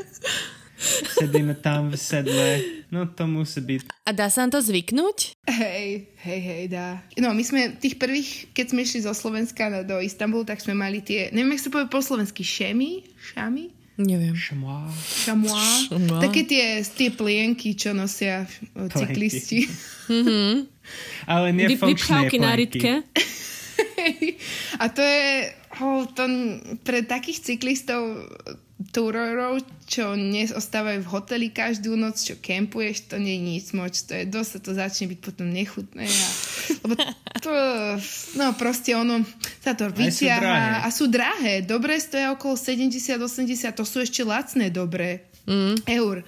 [1.20, 2.50] Sedíme tam v sedle.
[2.90, 4.08] No to musí byť.
[4.08, 5.36] A dá sa nám to zvyknúť?
[5.46, 7.04] Hej, hej, hej, dá.
[7.20, 11.04] No my sme tých prvých, keď sme išli zo Slovenska do Istanbulu, tak sme mali
[11.04, 13.06] tie, neviem, jak sa povie po slovensky, šemi?
[13.20, 13.76] Šami?
[14.00, 14.32] Neviem.
[14.32, 14.88] Šamua.
[15.28, 16.24] Šamua.
[16.24, 18.48] Také tie, tie plienky, čo nosia
[18.96, 19.68] cyklisti.
[20.08, 20.52] Mm-hmm.
[21.28, 22.92] Ale nefunkčné Vypchávky na rytke.
[24.82, 25.52] A to je,
[25.84, 26.24] oh, to
[26.88, 28.32] pre takých cyklistov
[28.80, 30.16] túrorov, čo
[30.56, 34.64] ostávajú v hoteli každú noc, čo kempuješ, to nie je nič moc, to je dosť,
[34.64, 36.08] to začne byť potom nechutné.
[36.08, 36.28] A,
[36.88, 36.94] lebo
[37.44, 37.52] to,
[38.40, 39.28] no proste ono
[39.60, 41.60] sa to vyťaha a sú drahé.
[41.68, 45.28] Dobré stoja okolo 70-80, to sú ešte lacné dobré.
[45.50, 45.82] Mm.
[45.90, 46.22] eur.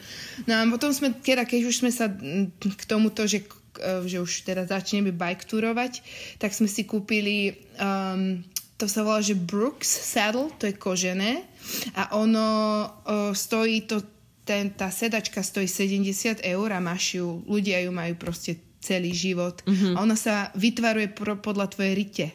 [0.49, 2.09] No a potom sme, keď, keď už sme sa
[2.57, 3.45] k tomuto, že
[3.81, 6.03] Eh, že už teda začneme bike turovať,
[6.37, 8.43] tak sme si kúpili um,
[8.81, 11.45] to sa volá, že Brooks Saddle, to je kožené
[11.93, 12.49] a ono
[12.89, 14.01] uh, stojí to,
[14.41, 19.61] ten, tá sedačka stojí 70 eur a máš ju, ľudia ju majú proste celý život
[19.61, 19.93] mm-hmm.
[19.93, 22.27] a ona sa vytvaruje pro, podľa tvojej rite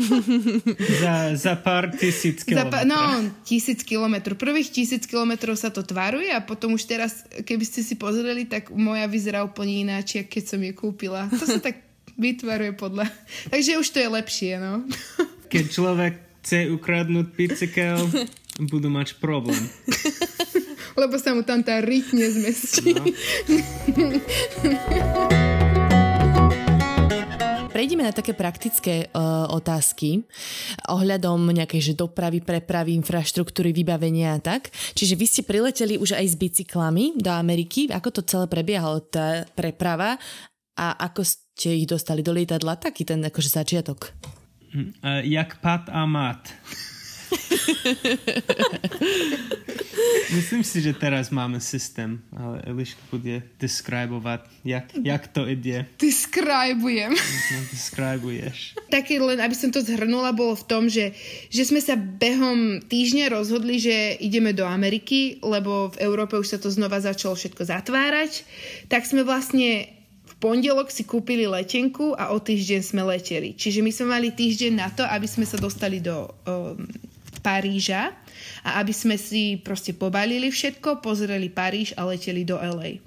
[1.04, 2.88] za, za pár tisíc kilometrov.
[2.88, 3.00] No,
[3.44, 4.34] tisíc kilometrov.
[4.40, 8.72] Prvých tisíc kilometrov sa to tvaruje a potom už teraz, keby ste si pozreli, tak
[8.72, 11.28] moja vyzerá úplne ináč, keď som ju kúpila.
[11.30, 11.86] To sa tak
[12.18, 13.08] vytvaruje podľa...
[13.54, 14.84] Takže už to je lepšie, no.
[15.50, 16.14] Keď človek
[16.46, 18.06] chce ukradnúť bicykel,
[18.70, 19.58] budú mať problém.
[20.94, 22.94] Lebo sa mu tam tá rytne zmestí.
[22.94, 23.02] No.
[27.74, 30.22] Prejdeme na také praktické uh, otázky
[30.86, 34.70] ohľadom nejakej že dopravy, prepravy, infraštruktúry, vybavenia a tak.
[34.94, 37.90] Čiže vy ste prileteli už aj s bicyklami do Ameriky.
[37.90, 40.14] Ako to celé prebiehalo, tá preprava
[40.78, 42.78] a ako ste ich dostali do lietadla?
[42.78, 44.14] Taký ten akože začiatok.
[44.70, 44.86] Uh,
[45.22, 46.54] jak pat a mat.
[50.30, 55.86] Myslím si, že teraz máme systém, ale Eliška bude deskribovať, jak, jak to ide.
[55.98, 57.14] Describujem.
[57.50, 58.74] No, describuješ.
[58.90, 61.12] Také len, aby som to zhrnula, bolo v tom, že,
[61.50, 66.58] že sme sa behom týždňa rozhodli, že ideme do Ameriky, lebo v Európe už sa
[66.62, 68.46] to znova začalo všetko zatvárať.
[68.86, 69.99] Tak sme vlastne
[70.40, 73.52] pondelok si kúpili letenku a o týždeň sme leteli.
[73.52, 76.88] Čiže my sme mali týždeň na to, aby sme sa dostali do um,
[77.44, 78.16] Paríža
[78.64, 83.00] a aby sme si proste pobalili všetko, pozreli Paríž a leteli do LA.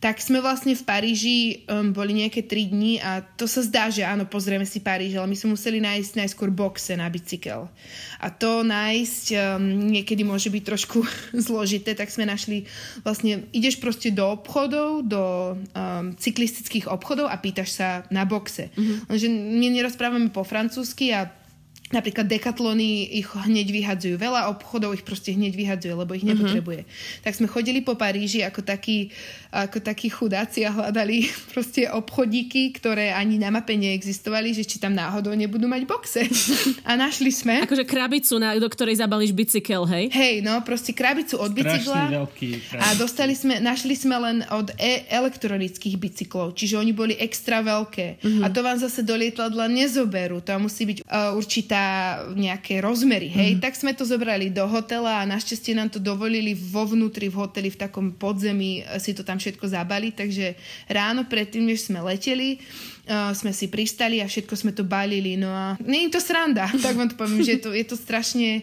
[0.00, 4.00] Tak sme vlastne v Paríži um, boli nejaké 3 dní a to sa zdá, že
[4.00, 7.68] áno, pozrieme si Paríž, ale my sme museli nájsť najskôr boxe na bicykel.
[8.16, 11.04] A to nájsť um, niekedy môže byť trošku
[11.52, 12.64] zložité, tak sme našli
[13.04, 18.72] vlastne, ideš proste do obchodov, do um, cyklistických obchodov a pýtaš sa na boxe.
[18.72, 18.96] Mm-hmm.
[19.12, 21.28] Lenže my nerozprávame po francúzsky a
[21.90, 24.14] Napríklad dekatlony ich hneď vyhadzujú.
[24.14, 26.38] Veľa obchodov ich proste hneď vyhadzuje, lebo ich mhm.
[26.38, 26.86] nepotrebuje.
[26.86, 27.22] Mm-hmm.
[27.26, 29.10] Tak sme chodili po Paríži ako takí,
[29.50, 34.94] ako takí chudáci a hľadali proste obchodíky, ktoré ani na mape neexistovali, že či tam
[34.94, 36.22] náhodou nebudú mať boxe.
[36.88, 37.66] a našli sme.
[37.66, 40.14] Akože krabicu, na, do ktorej zabališ bicykel, hej?
[40.14, 42.22] Hej, no proste krabicu od bicykla.
[42.22, 47.66] Veľký, a dostali sme, našli sme len od e- elektronických bicyklov, čiže oni boli extra
[47.66, 48.22] veľké.
[48.22, 48.42] Mm-hmm.
[48.46, 50.38] A to vám zase do lietadla nezoberú.
[50.46, 51.79] To musí byť uh, určitá
[52.34, 53.60] nejaké rozmery, hej, mm.
[53.60, 57.68] tak sme to zobrali do hotela a našťastie nám to dovolili vo vnútri v hoteli
[57.70, 60.54] v takom podzemí si to tam všetko zabali, takže
[60.90, 62.60] ráno predtým, než sme leteli,
[63.10, 66.68] uh, sme si pristali a všetko sme to balili, no a nie je to sranda,
[66.84, 68.62] tak vám to poviem, že je to, je to strašne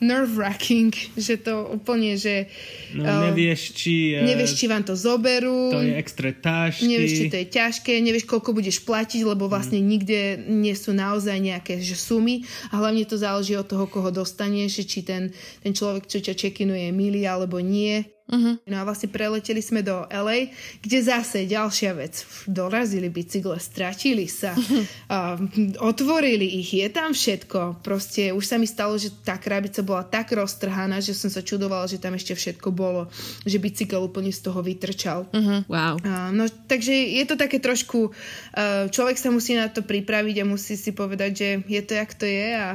[0.00, 2.46] nerve-wracking, že to úplne, že
[2.90, 4.12] No, eh, nevieš, či...
[4.12, 6.86] eh, nevieš, či vám to zoberú, To je extra tážky.
[6.86, 9.50] nevieš, či to je ťažké, nevieš, koľko budeš platiť, lebo Mhm.
[9.50, 14.08] vlastne nikde nie sú naozaj nejaké že sumy a hlavne to záleží od toho, koho
[14.10, 18.02] dostaneš, či ten, ten človek, čo ťa čekinuje, je milý alebo nie.
[18.28, 18.60] Uh-huh.
[18.68, 20.52] No a vlastne preleteli sme do LA,
[20.84, 22.22] kde zase ďalšia vec.
[22.46, 24.54] Dorazili bicykle, stratili sa,
[25.12, 25.34] a,
[25.82, 27.82] otvorili ich, je tam všetko.
[27.82, 31.90] Proste už sa mi stalo, že tá krabica bola tak roztrhaná, že som sa čudovala,
[31.90, 33.10] že tam ešte všetko bolo.
[33.48, 35.26] Že bicykel úplne z toho vytrčal.
[35.34, 35.66] Uh-huh.
[35.66, 35.98] Wow.
[36.06, 40.48] A, No, takže je to také trošku, uh, človek sa musí na to pripraviť a
[40.48, 42.68] musí si povedať, že je to, jak to je a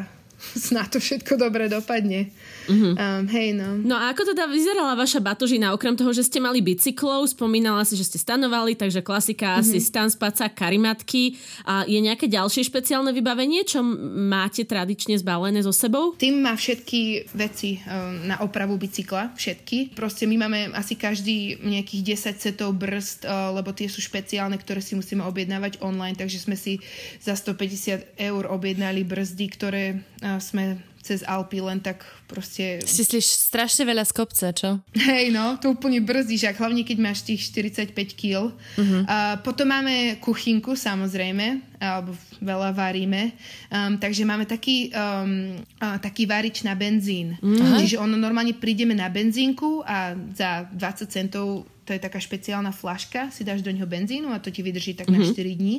[0.75, 2.29] na to všetko dobre dopadne.
[2.69, 2.95] Uh-huh.
[2.95, 3.75] Um, hej, no.
[3.83, 5.75] No a ako teda vyzerala vaša batožina?
[5.75, 9.63] Okrem toho, že ste mali bicyklov, spomínala si, že ste stanovali, takže klasika mm-hmm.
[9.67, 11.35] asi stan, spaca, karimatky.
[11.67, 16.15] A je nejaké ďalšie špeciálne vybavenie, čo máte tradične zbalené so sebou?
[16.15, 19.91] Tým má všetky veci um, na opravu bicykla, všetky.
[19.91, 24.79] Proste my máme asi každý nejakých 10 setov brzd, uh, lebo tie sú špeciálne, ktoré
[24.79, 26.79] si musíme objednávať online, takže sme si
[27.19, 29.83] za 150 eur objednali brzdy, ktoré
[30.23, 34.81] uh, sme cez Alpy len tak proste Stislíš strašne veľa z kopca, čo?
[34.97, 38.49] Hej, no, to úplne brzdíš, ak hlavne keď máš tých 45 kg.
[38.49, 39.05] Uh-huh.
[39.05, 43.37] Uh, potom máme kuchynku, samozrejme, alebo veľa varíme.
[43.69, 47.37] Um, takže máme taký, um, uh, taký varič na benzín.
[47.37, 47.77] Uh-huh.
[47.77, 53.27] Čiže ono normálne prídeme na benzínku a za 20 centov to je taká špeciálna flaška,
[53.27, 55.35] si dáš do neho benzínu a to ti vydrží tak mm-hmm.
[55.35, 55.75] na 4 dní.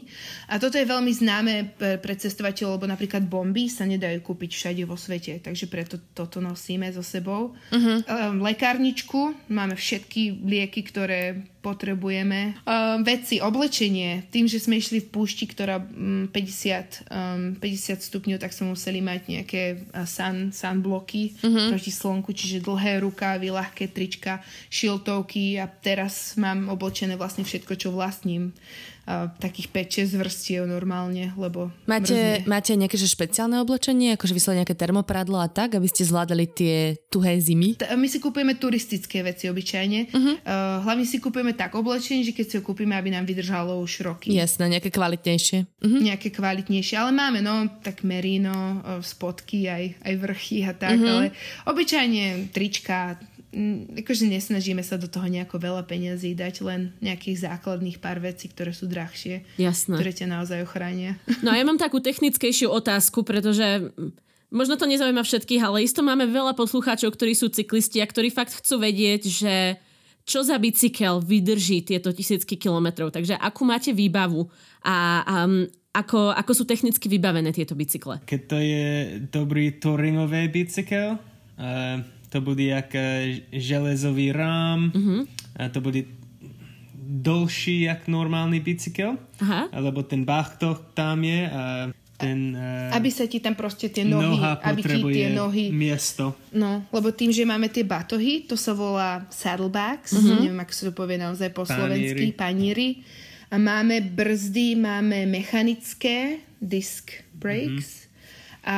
[0.52, 5.00] A toto je veľmi známe pre cestovateľov, lebo napríklad bomby sa nedajú kúpiť všade vo
[5.00, 7.56] svete, takže preto toto nosíme so sebou.
[7.72, 12.60] Um, lekárničku, máme všetky lieky, ktoré potrebujeme.
[12.68, 18.36] Um, veci, oblečenie, tým, že sme išli v púšti, ktorá um, 50, um, 50 stupňov,
[18.36, 19.62] tak sme museli mať nejaké
[19.96, 21.72] uh, sun, sunblocky mm-hmm.
[21.72, 27.88] proti slnku, čiže dlhé rukávy, ľahké trička, šiltovky a teraz mám oblečené vlastne všetko, čo
[27.96, 28.52] vlastním.
[29.04, 29.68] Uh, takých
[30.08, 32.48] 5-6 vrstiev normálne, lebo Máte, mrzne.
[32.48, 36.96] máte nejaké že špeciálne oblečenie, akože vyslovene nejaké termopradlo a tak, aby ste zvládali tie
[37.12, 37.76] tuhé zimy?
[37.76, 40.00] T- my si kúpujeme turistické veci obyčajne.
[40.08, 40.34] Uh-huh.
[40.40, 44.04] Uh, hlavne si kúpujeme tak oblečenie, že keď si ho kúpime, aby nám vydržalo už
[44.04, 44.34] roky.
[44.34, 45.58] Jasné, nejaké kvalitnejšie.
[45.80, 45.98] Mhm.
[46.04, 51.12] nejaké kvalitnejšie, ale máme no, tak merino, o, spodky, aj, aj vrchy a tak, mm-hmm.
[51.12, 51.24] ale
[51.70, 53.16] obyčajne trička,
[53.54, 58.50] mm, akože nesnažíme sa do toho nejako veľa peniazí dať, len nejakých základných pár vecí,
[58.50, 59.94] ktoré sú drahšie, Jasné.
[59.94, 61.16] ktoré ťa naozaj ochránia.
[61.44, 63.92] No a ja mám takú technickejšiu otázku, pretože
[64.54, 68.54] možno to nezaujíma všetkých, ale isto máme veľa poslucháčov, ktorí sú cyklisti a ktorí fakt
[68.54, 69.54] chcú vedieť, že
[70.24, 73.12] čo za bicykel vydrží tieto tisícky kilometrov.
[73.12, 74.48] Takže akú máte výbavu
[74.80, 75.36] a, a
[75.94, 78.24] ako, ako sú technicky vybavené tieto bicykle?
[78.26, 78.86] Keď to je
[79.30, 85.20] dobrý touringový bicykel, uh, to bude jak uh, železový rám, uh-huh.
[85.54, 86.02] a to bude
[87.04, 89.68] dlhší jak normálny bicykel, Aha.
[89.76, 91.62] lebo ten bachtoch tam je a
[92.14, 96.38] ten uh, Aby sa ti tam proste tie nohy, noha aby ti tie nohy miesto.
[96.54, 100.38] No, lebo tým, že máme tie batohy, to sa volá saddlebags, uh-huh.
[100.38, 101.74] neviem, ako sa to povie naozaj po Paníry.
[101.74, 102.88] slovensky, paníry.
[103.50, 108.70] A máme brzdy, máme mechanické disc brakes uh-huh.
[108.70, 108.76] a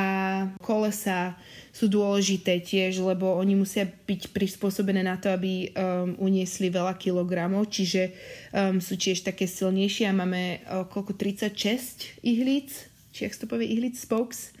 [0.61, 1.37] kolesa
[1.77, 7.69] sú dôležité tiež, lebo oni musia byť prispôsobené na to, aby um, uniesli veľa kilogramov,
[7.69, 8.09] čiže
[8.49, 13.47] um, sú tiež také silnejšie a máme uh, koľko 36 ihlíc, či jak sa to
[13.49, 14.53] povie, ihlíc spokes,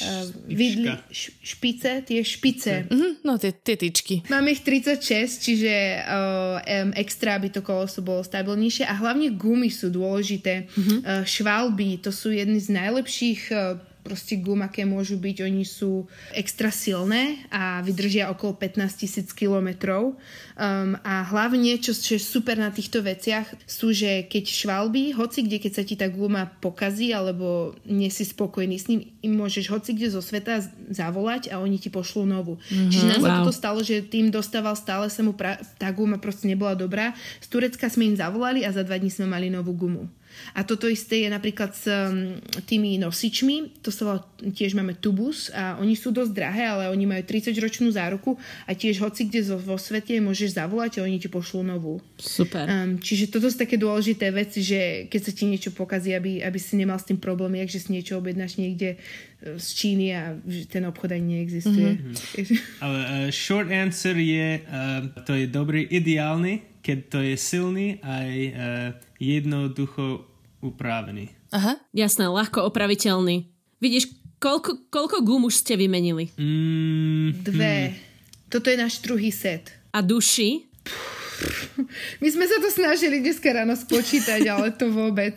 [0.00, 2.88] uh, vidli, š, špice, tie špice.
[2.88, 4.24] Mhm, no tie, tie tyčky.
[4.32, 9.68] Máme ich 36, čiže uh, um, extra, aby to koloso bolo stabilnejšie a hlavne gumy
[9.68, 10.68] sú dôležité.
[10.76, 13.76] Uh, švalby, to sú jedny z najlepších uh,
[14.08, 15.44] proste gum, aké môžu byť.
[15.44, 20.16] Oni sú extra silné a vydržia okolo 15 tisíc kilometrov.
[20.56, 25.44] Um, a hlavne, čo, čo je super na týchto veciach, sú, že keď švalby, hoci
[25.44, 29.68] kde, keď sa ti tá guma pokazí alebo nie si spokojný s ním, im môžeš
[29.68, 32.56] hoci kde zo sveta zavolať a oni ti pošlú novú.
[32.56, 32.88] Mm-hmm.
[32.88, 33.36] Čiže nás sa Wow.
[33.44, 37.12] toto stalo, že tým dostával stále sa mu pra- tá guma proste nebola dobrá.
[37.44, 40.08] Z Turecka sme im zavolali a za dva dní sme mali novú gumu.
[40.54, 45.52] A toto isté je napríklad s um, tými nosičmi, to sa volá, tiež máme tubus
[45.54, 48.34] a oni sú dosť drahé, ale oni majú 30-ročnú záruku
[48.66, 52.02] a tiež hoci kde vo svete môžeš zavolať a oni ti pošlú novú.
[52.18, 52.66] Super.
[52.66, 56.58] Um, čiže toto sú také dôležité veci, že keď sa ti niečo pokazí, aby, aby
[56.58, 60.36] si nemal s tým problém, že si niečo objednáš niekde e, z Číny a
[60.68, 61.90] ten obchod ani neexistuje.
[61.96, 62.84] Mm-hmm.
[62.84, 68.32] Ale uh, short answer je, uh, to je dobrý, ideálny, keď to je silný aj
[68.32, 68.56] uh,
[69.20, 70.24] jednoducho
[70.64, 71.28] upravený.
[71.52, 71.76] Aha.
[71.92, 73.44] Jasné, ľahko opraviteľný.
[73.76, 76.30] Vidíš, Koľko, koľko gum už ste vymenili?
[76.38, 77.98] Mm, Dve.
[78.46, 79.74] Toto je náš druhý set.
[79.90, 80.70] A duši?
[82.22, 85.34] My sme sa to snažili dneska ráno spočítať, ale to vôbec.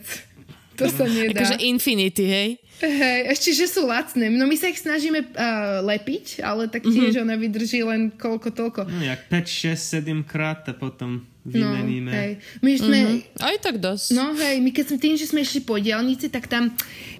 [0.78, 1.34] To sa nedá.
[1.34, 2.50] Akože infinity, hej?
[2.82, 4.30] Hej, ešte, že sú lacné.
[4.30, 7.22] No my sa ich snažíme uh, lepiť, ale tak tiež mm-hmm.
[7.26, 8.80] ona vydrží len koľko toľko.
[8.86, 12.10] no jak 5, 6, 7 krát a potom No, vymeníme.
[12.14, 12.32] hej.
[12.62, 13.42] My sme, mm-hmm.
[13.42, 14.14] Aj tak dosť.
[14.14, 16.70] No hej, my keď sme tým, že sme išli po diálnici, tak tam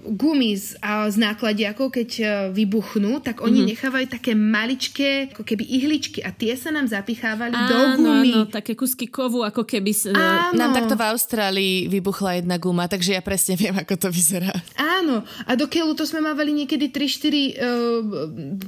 [0.02, 3.70] gumy z, a, z nákladiakov, keď uh, vybuchnú, tak oni mm-hmm.
[3.74, 8.30] nechávajú také maličké, ako keby ihličky a tie sa nám zapichávali do Áno, gumy.
[8.30, 9.90] áno, také kusky kovu, ako keby...
[9.90, 10.54] S, Áno.
[10.54, 14.54] Nám takto v Austrálii vybuchla jedna guma, takže ja presne viem, ako to vyzerá.
[14.78, 17.50] Áno, a do keľu to sme mávali niekedy 3-4 uh,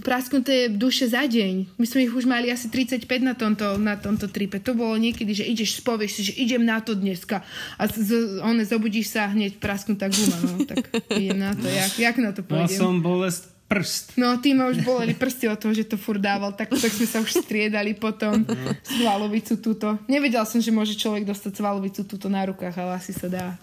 [0.03, 1.79] prasknuté duše za deň.
[1.79, 4.59] My sme ich už mali asi 35 na tomto, na tomto tripe.
[4.59, 7.47] To bolo niekedy, že ideš, povieš si, že idem na to dneska
[7.79, 10.37] a z, one zobudíš sa hneď prasknutá guma.
[10.43, 11.71] No, tak idem na to.
[11.71, 12.75] Jak, jak na to Mal pôjdem?
[12.75, 14.15] som bolest prst.
[14.15, 17.11] No, tým ma už boleli prsty od toho, že to fur dával, tak, tak sme
[17.11, 18.47] sa už striedali potom
[18.87, 19.99] svalovicu túto.
[20.07, 23.59] Nevedel som, že môže človek dostať svalovicu túto na rukách, ale asi sa dá.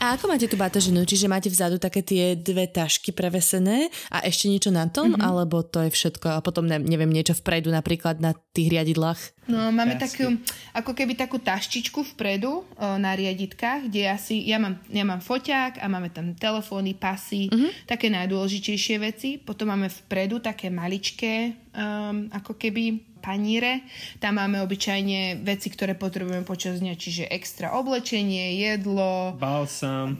[0.00, 1.04] A ako máte tú batožinu?
[1.04, 5.12] Čiže máte vzadu také tie dve tašky prevesené a ešte niečo na tom?
[5.12, 5.24] Mm-hmm.
[5.24, 6.26] Alebo to je všetko?
[6.36, 9.20] A potom, ne, neviem, niečo vpredu napríklad na tých riadidlách?
[9.50, 10.04] No, máme Jasne.
[10.06, 10.24] takú,
[10.70, 15.82] ako keby takú taštičku vpredu o, na riaditkách, kde asi, ja mám, ja mám foťák
[15.82, 17.90] a máme tam telefóny, pasy, mm-hmm.
[17.90, 19.21] také najdôležitejšie veci.
[19.42, 23.86] Potom máme vpredu také maličké, um, ako keby paníre.
[24.18, 30.18] Tam máme obyčajne veci, ktoré potrebujeme počas dňa, čiže extra oblečenie, jedlo, Balsam,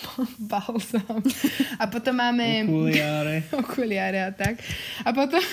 [0.50, 1.20] balzám.
[1.76, 2.64] A potom máme...
[2.64, 3.44] okuliare.
[3.60, 4.56] okuliare a tak.
[5.04, 5.44] A potom,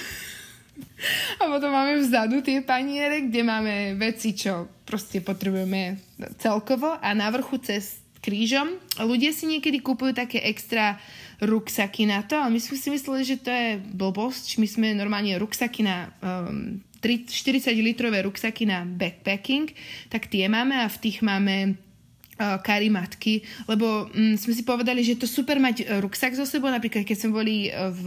[1.41, 5.99] a potom máme vzadu tie paniere, kde máme veci, čo proste potrebujeme
[6.39, 8.81] celkovo a na vrchu cez krížom.
[8.97, 10.97] Ľudia si niekedy kúpujú také extra
[11.43, 14.59] ruksaky na to, ale my sme si mysleli, že to je blbosť.
[14.61, 19.69] My sme normálne ruksaky na um, 3, 40 litrové ruksaky na backpacking,
[20.09, 21.77] tak tie máme a v tých máme
[22.39, 26.73] uh, karimatky, lebo um, sme si povedali, že to super mať uh, ruksak so sebou,
[26.73, 28.05] napríklad keď sme boli uh, v,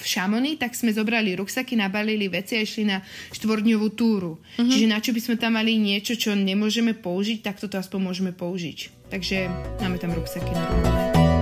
[0.00, 3.04] v Šamoni, tak sme zobrali ruksaky, nabalili veci a išli na
[3.36, 4.40] štvordňovú túru.
[4.40, 4.64] Uh-huh.
[4.64, 8.32] Čiže na čo by sme tam mali niečo, čo nemôžeme použiť, tak toto aspoň môžeme
[8.32, 9.10] použiť.
[9.12, 9.46] Takže
[9.84, 11.35] máme tam ruksaky normálne.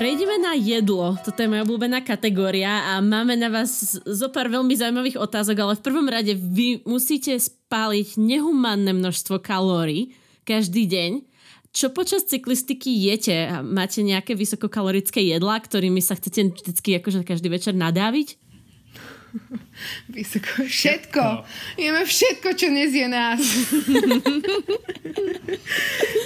[0.00, 1.12] Prejdeme na jedlo.
[1.20, 5.76] Toto je moja obľúbená kategória a máme na vás zo pár veľmi zaujímavých otázok, ale
[5.76, 10.16] v prvom rade vy musíte spáliť nehumánne množstvo kalórií
[10.48, 11.20] každý deň.
[11.76, 13.60] Čo počas cyklistiky jete?
[13.60, 18.40] Máte nejaké vysokokalorické jedlá, ktorými sa chcete vždycky akože každý večer nadáviť?
[20.14, 20.66] Vysoko.
[20.66, 21.44] Všetko.
[21.78, 23.40] Jeme všetko, čo nezie nás.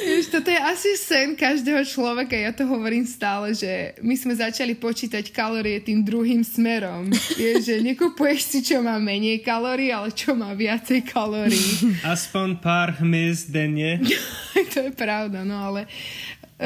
[0.04, 2.36] Vieš, toto je asi sen každého človeka.
[2.36, 7.08] Ja to hovorím stále, že my sme začali počítať kalórie tým druhým smerom.
[7.12, 11.96] Vieš, že nekupuješ si, čo má menej kalórií, ale čo má viacej kalórií.
[12.04, 14.00] Aspoň pár hmyz denne.
[14.74, 15.88] to je pravda, no ale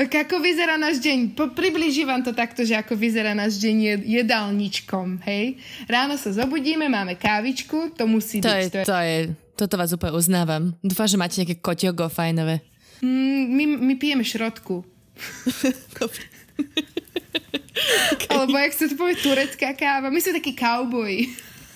[0.07, 1.35] ako vyzerá náš deň?
[1.35, 5.59] Po, približí vám to takto, že ako vyzerá náš deň jed, jedálničkom, hej?
[5.91, 8.63] Ráno sa zobudíme, máme kávičku, to musí To byť.
[8.63, 9.17] je, to je,
[9.59, 10.63] toto vás úplne uznávam.
[10.87, 12.63] Dúfam, že máte nejaké koťogo fajnové.
[13.03, 14.87] Mm, my, my pijeme šrotku.
[18.31, 20.11] Alebo jak sa to povie, turecká káva.
[20.11, 21.31] My sme takí kauboji.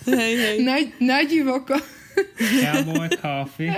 [0.06, 0.56] Hej, hej.
[0.66, 1.78] Na, na divoko.
[2.37, 3.72] Cowboy coffee.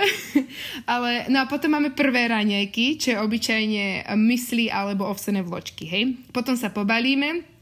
[0.93, 3.85] Ale, no a potom máme prvé raňajky, čo je obyčajne
[4.19, 6.03] mysli alebo ovsené vločky, hej.
[6.35, 7.54] Potom sa pobalíme,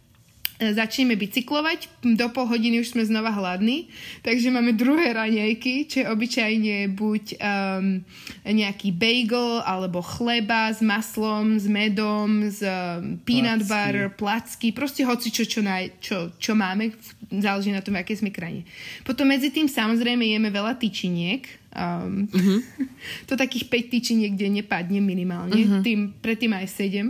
[0.61, 3.89] začneme bicyklovať, do pol hodiny už sme znova hladní,
[4.21, 7.99] takže máme druhé raňajky, čo je obyčajne buď um,
[8.45, 13.71] nejaký bagel, alebo chleba s maslom, s medom, s um, peanut Placky.
[13.73, 16.93] butter, placky, proste hoci čo, čo, naj, čo, čo máme,
[17.33, 18.63] záleží na tom, v akej sme krajine.
[19.01, 22.59] Potom medzi tým samozrejme jeme veľa tyčiniek, um, uh-huh.
[23.29, 25.81] to takých 5 tyčiniek, kde nepadne minimálne, uh-huh.
[25.81, 27.09] tým, predtým aj 7.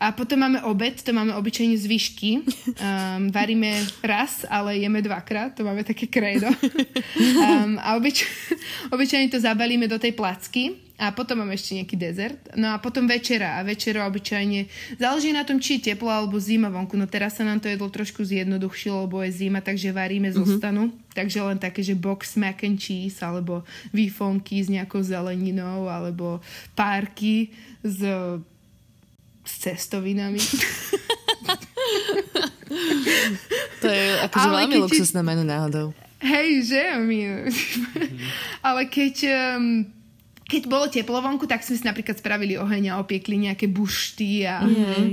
[0.00, 2.40] A potom máme obed, to máme obyčajne zvyšky.
[2.40, 6.48] Um, varíme raz, ale jeme dvakrát, to máme také kredo.
[7.20, 8.24] Um, a obyč-
[8.88, 12.40] obyčajne to zabalíme do tej placky a potom máme ešte nejaký dezert.
[12.56, 13.60] No a potom večera.
[13.60, 16.96] A večera obyčajne záleží na tom, či je teplo alebo zima vonku.
[16.96, 20.96] No teraz sa nám to jedlo trošku zjednoduchšilo, lebo je zima, takže varíme stanu.
[21.12, 26.40] Takže len také, že box mac and cheese, alebo výfonky s nejakou zeleninou, alebo
[26.72, 27.52] párky
[27.84, 28.00] s
[29.50, 30.38] s cestovinami.
[33.82, 35.90] To je akože veľmi keď ti- luxusné menu náhodou.
[36.22, 36.84] Hej, že?
[37.02, 37.50] My...
[38.68, 39.14] Ale keď...
[39.58, 39.90] Um,
[40.50, 44.66] keď bolo teplo vonku, tak sme si napríklad spravili oheň a opiekli nejaké bušty a
[44.66, 44.74] mm.
[44.74, 45.06] uh,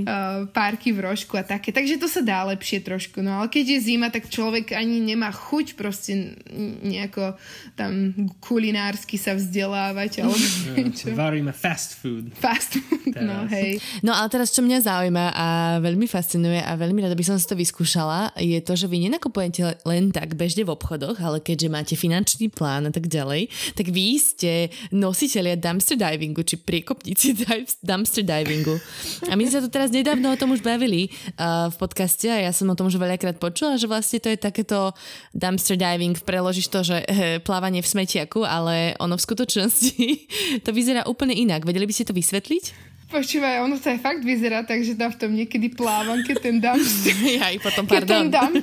[0.50, 1.70] párky v rožku a také.
[1.70, 3.22] Takže to sa dá lepšie trošku.
[3.22, 6.34] No ale keď je zima, tak človek ani nemá chuť proste
[6.82, 7.38] nejako
[7.78, 8.10] tam
[8.42, 10.26] kulinársky sa vzdelávať.
[10.26, 10.34] Alebo
[10.74, 12.34] no, varíme fast food.
[12.34, 13.22] Fast food, teraz.
[13.22, 13.78] no hej.
[14.02, 15.46] No ale teraz, čo mňa zaujíma a
[15.78, 19.86] veľmi fascinuje a veľmi rada by som si to vyskúšala, je to, že vy nenakupujete
[19.86, 23.46] len tak bežne v obchodoch, ale keďže máte finančný plán a tak ďalej,
[23.78, 27.36] tak vy ste nosí nositeľia dumpster divingu, či priekopníci
[27.88, 28.80] dumpster divingu.
[29.28, 32.48] A my sme sa tu teraz nedávno o tom už bavili uh, v podcaste a
[32.48, 34.96] ja som o tom už veľakrát počula, že vlastne to je takéto
[35.36, 40.00] dumpster diving, preložíš to, že he, plávanie v smetiaku, ale ono v skutočnosti
[40.64, 41.68] to vyzerá úplne inak.
[41.68, 42.87] Vedeli by ste to vysvetliť?
[43.08, 46.60] Počúvaj, ono sa aj fakt vyzerá tak, že tam v tom niekedy plávam, keď ten
[46.60, 47.16] dumpster...
[47.40, 48.04] Ja aj potom, pardon.
[48.04, 48.54] Keď ten, dump,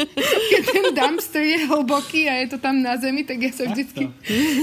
[0.52, 4.12] keď ten dumpster je hlboký a je to tam na zemi, tak ja sa vždycky...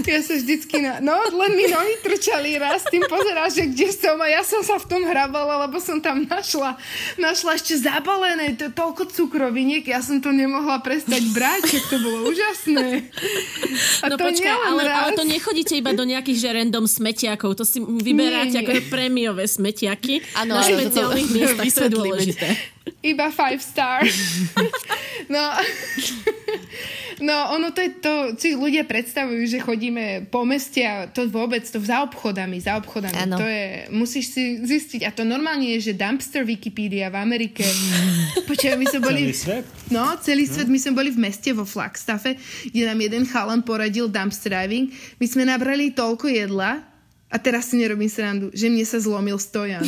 [0.05, 0.85] Ja sa vždycky...
[0.85, 4.61] Na, no, len mi nohy trčali raz, tým pozeráš, že kde som a ja som
[4.61, 6.77] sa v tom hrabala, lebo som tam našla,
[7.17, 13.09] našla ešte zabalené to, toľko cukroviniek, ja som to nemohla prestať brať, to bolo úžasné.
[14.05, 17.65] A no to počkaj, ale, ale to nechodíte iba do nejakých že random smetiakov, to
[17.65, 18.69] si vyberáte nie, nie.
[18.69, 22.47] ako prémiu gumiové smetiaky ano, na špeciálnych miestach, to je dôležité.
[23.01, 24.05] Iba five star.
[25.33, 25.41] no,
[27.29, 31.61] no, ono to je to, si ľudia predstavujú, že chodíme po meste a to vôbec,
[31.65, 33.15] to za obchodami, za obchodami.
[33.15, 33.37] Ano.
[33.37, 35.05] To je, musíš si zistiť.
[35.05, 37.65] A to normálne je, že dumpster Wikipedia v Amerike.
[38.49, 39.21] Počujem, my sme boli...
[39.29, 39.65] Celý svet?
[39.93, 40.67] No, celý svet.
[40.69, 42.37] My sme boli v meste vo Flagstaffe,
[42.69, 44.89] kde nám jeden chalan poradil dumpster driving.
[45.21, 46.90] My sme nabrali toľko jedla,
[47.31, 49.87] a teraz si nerobím srandu, že mne sa zlomil stojan.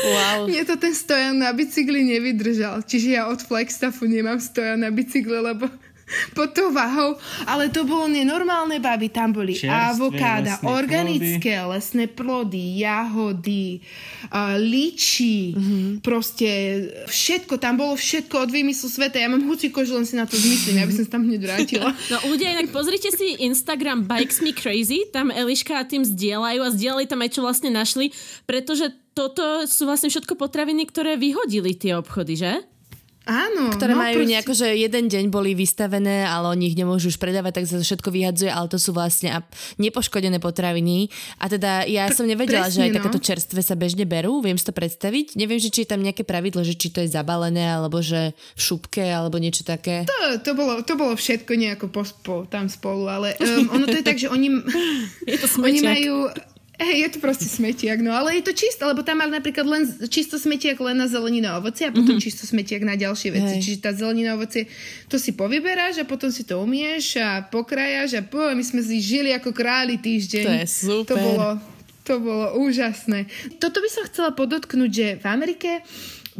[0.00, 0.48] Wow.
[0.48, 2.80] Mne to ten stojan na bicykli nevydržal.
[2.82, 5.68] Čiže ja od Flagstaffu nemám stojan na bicykle, lebo
[6.36, 9.08] pod tou váhou, ale to bolo nenormálne, baby.
[9.10, 11.70] Tam boli Čerstvé avokáda, lesné organické plody.
[11.74, 13.66] lesné plody, jahody,
[14.30, 15.88] uh, liči, mm-hmm.
[16.02, 16.48] proste
[17.06, 19.18] všetko, tam bolo všetko od vymyslu sveta.
[19.18, 21.90] Ja mám huciko, že len si na to zmyslím, aby som sa tam hneď vrátila.
[22.10, 26.68] No ľudia, inak pozrite si Instagram Bikes Me Crazy, tam Eliška a tým zdieľajú a
[26.74, 28.10] zdieľali tam aj čo vlastne našli,
[28.50, 32.52] pretože toto sú vlastne všetko potraviny, ktoré vyhodili tie obchody, že?
[33.28, 33.68] Áno.
[33.76, 34.32] Ktoré no, majú proste...
[34.32, 37.84] nejako, že jeden deň boli vystavené, ale oni ich nemôžu už predávať, tak sa to
[37.84, 39.44] všetko vyhadzuje, ale to sú vlastne
[39.76, 41.12] nepoškodené potraviny.
[41.36, 42.96] A teda ja som nevedela, Presne, že aj no.
[42.96, 45.36] takéto čerstvé sa bežne berú, viem si to predstaviť.
[45.36, 48.60] Neviem, že či je tam nejaké pravidlo, že či to je zabalené, alebo že v
[48.60, 50.08] šupke, alebo niečo také.
[50.08, 54.00] To, to, bolo, to bolo všetko nejako po, po, tam spolu, ale um, ono to
[54.00, 54.48] je tak, že oni,
[55.30, 56.32] je to oni majú
[56.80, 60.40] Je to proste smetiak, no ale je to čisto, lebo tam má napríklad len čisto
[60.40, 62.24] smetiak len na zeleninu a ovocie a potom mm-hmm.
[62.24, 63.60] čisto smetiak na ďalšie veci.
[63.60, 63.62] Hej.
[63.62, 64.64] Čiže tá zelenina a ovocie,
[65.12, 68.96] to si povyberáš a potom si to umieš a pokrajaš a po, my sme si
[69.04, 70.44] žili ako králi týždeň.
[70.48, 71.04] To je super.
[71.04, 71.48] To bolo,
[72.08, 73.28] to bolo úžasné.
[73.60, 75.84] Toto by som chcela podotknúť, že v Amerike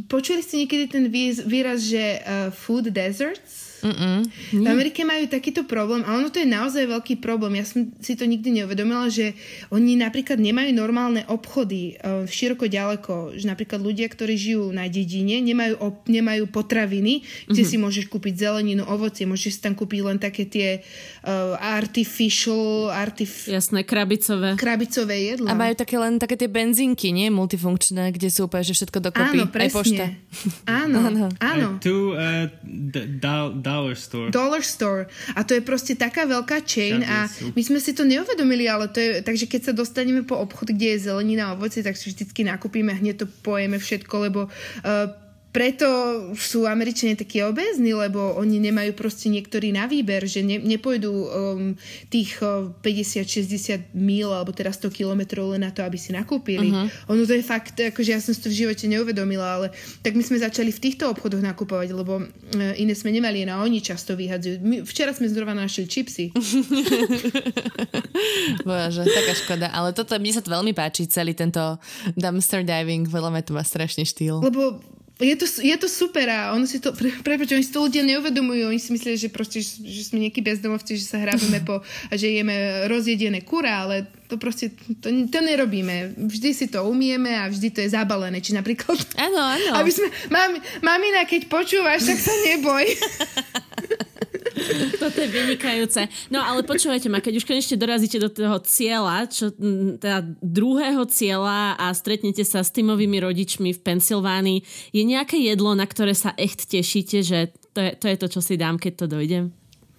[0.08, 1.04] počuli ste niekedy ten
[1.44, 3.69] výraz, že uh, food deserts?
[3.80, 4.16] Mm-mm.
[4.60, 7.60] V Amerike majú takýto problém a ono to je naozaj veľký problém.
[7.60, 9.32] Ja som si to nikdy neuvedomila, že
[9.72, 13.36] oni napríklad nemajú normálne obchody uh, široko ďaleko.
[13.40, 17.70] Že napríklad ľudia, ktorí žijú na dedine, nemajú, op- nemajú potraviny, kde mm-hmm.
[17.72, 20.84] si môžeš kúpiť zeleninu, ovocie, môžeš si tam kúpiť len také tie
[21.24, 23.48] uh, artificial, artif...
[23.48, 24.60] Jasné, krabicové.
[24.60, 25.52] Krabicové jedla.
[25.52, 27.32] A majú také len také tie benzínky, nie?
[27.32, 29.38] Multifunkčné, kde sú úplne, že všetko dokopy.
[29.40, 29.64] Áno, presne.
[29.64, 30.04] Aj pošta.
[30.68, 31.26] Áno, áno.
[31.40, 31.68] áno.
[31.80, 34.28] tu uh, d- d- Dollar Store.
[34.34, 35.02] Dollar Store.
[35.38, 38.98] A to je proste taká veľká chain a my sme si to neuvedomili, ale to
[38.98, 42.42] je, takže keď sa dostaneme po obchod, kde je zelenina a ovocie, tak si vždycky
[42.42, 45.86] nakúpime hneď to pojeme všetko, lebo uh, preto
[46.38, 51.74] sú Američania takí obezní, lebo oni nemajú proste niektorí na výber, že ne, nepôjdu um,
[52.06, 56.70] tých uh, 50-60 mil alebo teraz 100 kilometrov len na to, aby si nakúpili.
[56.70, 56.86] Uh-huh.
[57.10, 59.74] Ono to je fakt, akože ja som si to v živote neuvedomila, ale
[60.06, 63.82] tak my sme začali v týchto obchodoch nakupovať, lebo uh, iné sme nemali a oni
[63.82, 64.62] často vyhadzujú.
[64.62, 66.30] My, včera sme zrovna našli čipsy.
[68.66, 69.66] Bože, taká škoda.
[69.74, 71.82] Ale toto, mne sa to veľmi páči, celý tento
[72.14, 74.38] dumpster diving, veľa to má strašne štýl.
[74.44, 74.78] Lebo
[75.20, 78.00] je to, je to super a ono si to, pre, prepáč, oni si to ľudia
[78.08, 81.84] neuvedomujú, oni si myslia, že proste, že, že sme nejakí bezdomovci, že sa hrábime po,
[81.84, 84.70] a že jeme rozjedené kura, ale to proste,
[85.02, 86.14] to, to nerobíme.
[86.16, 88.38] Vždy si to umieme a vždy to je zabalené.
[88.38, 88.96] Či napríklad...
[89.18, 89.70] Áno, áno.
[89.82, 92.86] Aby sme, mami, mamina, keď počúvaš, tak sa neboj.
[95.02, 96.06] Toto je vynikajúce.
[96.28, 99.52] No ale počúvajte ma, keď už konečne dorazíte do toho cieľa, čo,
[99.96, 105.88] teda druhého cieľa a stretnete sa s týmovými rodičmi v Pensylvánii, je nejaké jedlo, na
[105.88, 109.06] ktoré sa echt tešíte, že to je to, je to čo si dám, keď to
[109.06, 109.44] dojdem?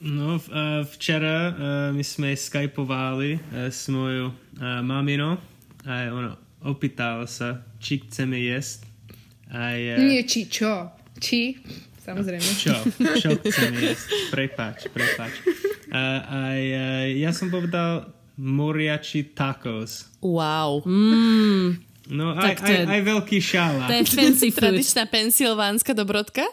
[0.02, 1.54] No, v, uh, včera uh,
[1.94, 5.38] my sme skypovali uh, s mojou uh, maminou
[5.86, 6.34] a ona
[6.66, 8.90] opýtala sa, či chceme jesť.
[9.54, 10.90] A, uh, Nie či, čo?
[11.22, 11.62] Či?
[12.14, 12.50] Samozrejme.
[12.54, 12.76] Čo?
[13.18, 14.06] Čo chceme jesť?
[14.30, 15.34] Prepač, prepač.
[15.88, 16.68] Uh, a uh,
[17.10, 20.12] ja som povedal moriači tacos.
[20.20, 20.82] Wow.
[20.82, 23.84] Mm, No aj, Tak to aj, je- aj veľký šala.
[23.86, 24.60] to je fancy food.
[24.62, 26.44] Tradičná pensilvánska dobrodka?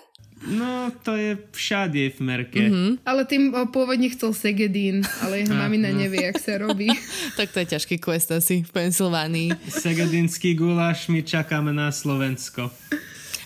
[0.40, 2.62] No, to je všade v Merke.
[2.62, 3.02] Mhm.
[3.02, 5.98] Ale tým o, pôvodne chcel Segedín, ale jeho A, mamina no.
[5.98, 6.86] nevie, jak sa robí.
[7.34, 9.50] Tak to je ťažký quest asi v Pensylvánii.
[9.66, 12.70] Segadinský guláš, my čakáme na Slovensko.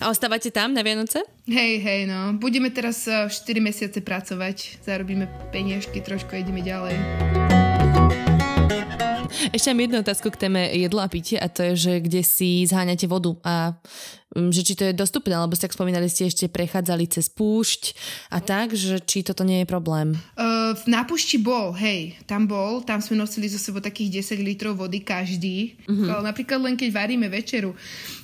[0.03, 1.23] A ostávate tam na Vianoce?
[1.47, 2.35] Hej, hej, no.
[2.35, 6.99] Budeme teraz eh, 4 mesiace pracovať, zarobíme peniažky, trošku ideme ďalej.
[9.55, 12.67] Ešte mám jednu otázku k téme jedla a pitie a to je, že kde si
[12.67, 13.79] zháňate vodu a
[14.33, 17.93] že či to je dostupné, alebo ste, ak spomínali, ste ešte prechádzali cez púšť
[18.33, 20.17] a tak, že či toto nie je problém.
[20.37, 24.81] Uh, na pušti bol, hej, tam bol, tam sme nosili zo sebou takých 10 litrov
[24.81, 25.77] vody každý.
[25.85, 26.25] Uh-huh.
[26.25, 27.77] Napríklad len keď varíme večeru,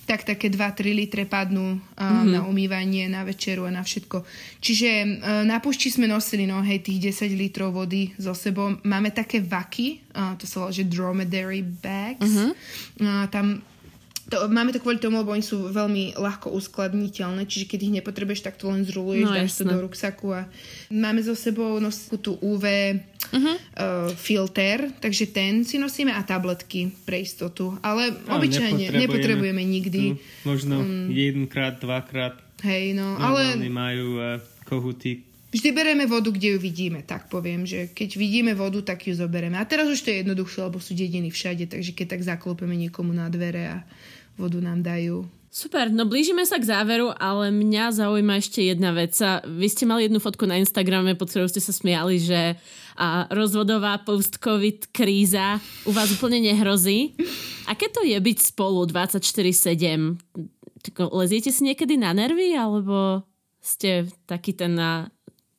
[0.09, 2.25] tak také 2-3 litre padnú uh, uh-huh.
[2.25, 4.25] na umývanie, na večeru a na všetko.
[4.65, 8.81] Čiže uh, na pušti sme nosili, no hej, tých 10 litrov vody so sebou.
[8.89, 12.25] Máme také vaky, uh, to sa volá, že dromedary bags.
[12.25, 12.57] Uh-huh.
[12.97, 13.61] Uh, tam
[14.29, 18.45] to, máme to kvôli tomu, lebo oni sú veľmi ľahko uskladniteľné, čiže keď ich nepotrebuješ,
[18.45, 20.41] tak to len zruluješ, No, dáš to do ruksaku a
[20.93, 23.57] máme so sebou nosku tú UV uh-huh.
[23.57, 30.17] uh, filter, takže ten si nosíme a tabletky pre istotu, ale A obyčajne nepotrebujeme, nikdy.
[30.45, 32.37] No, možno jedenkrát, dvakrát.
[32.65, 35.28] Hej, no, ale majú uh, kohuty.
[35.53, 39.57] Vždy bereme vodu, kde ju vidíme, tak poviem, že keď vidíme vodu, tak ju zoberieme.
[39.57, 43.13] A teraz už to je jednoduchšie, lebo sú dediny všade, takže keď tak zaklopeme niekomu
[43.17, 43.77] na dvere a
[44.37, 45.27] vodu nám dajú.
[45.49, 49.17] Super, no blížime sa k záveru, ale mňa zaujíma ešte jedna vec.
[49.49, 52.61] Vy ste mali jednu fotku na Instagrame, pod ktorou ste sa smiali, že
[52.99, 55.57] a rozvodová post-covid kríza
[55.89, 57.17] u vás úplne nehrozí.
[57.65, 60.21] Aké to je byť spolu 24-7?
[60.85, 63.25] Tako, Leziete si niekedy na nervy, alebo
[63.63, 65.09] ste taký ten na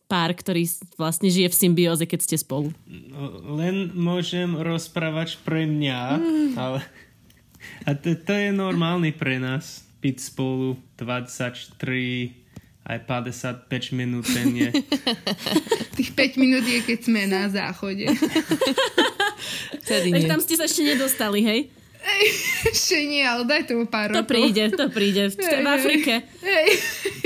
[0.09, 0.65] pár, ktorý
[0.97, 2.73] vlastne žije v symbióze, keď ste spolu?
[2.89, 5.99] No, Len môžem rozprávať pre mňa,
[6.57, 6.81] ale
[7.85, 11.77] a to, to je normálny pre nás byť spolu 23
[12.89, 14.73] aj 55 minút denne.
[15.99, 18.09] Tých 5 minút je, keď sme na záchode.
[19.89, 21.59] Tak tam ste sa ešte nedostali, hej?
[22.63, 24.29] Ešte nie, ale daj tomu pár To rokov.
[24.29, 25.33] príde, to príde.
[25.33, 26.13] V, v Afrike.
[26.39, 26.67] Hej.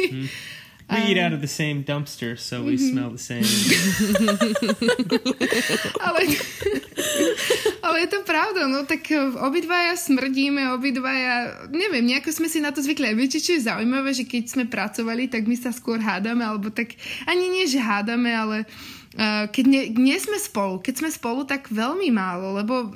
[0.91, 3.43] We eat out of the same dumpster, so we smell the same.
[6.05, 6.21] ale,
[7.87, 12.75] ale je to pravda, no tak eh, obidvaja smrdíme, obidvaja, neviem, nejako sme si na
[12.75, 13.09] to zvykli.
[13.09, 16.67] A viete, čo je zaujímavé, že keď sme pracovali, tak my sa skôr hádame, alebo
[16.67, 16.99] tak,
[17.31, 18.57] ani nie, že hádame, ale
[19.15, 22.91] uh, keď nie, nie sme spolu, keď sme spolu, tak veľmi málo, lebo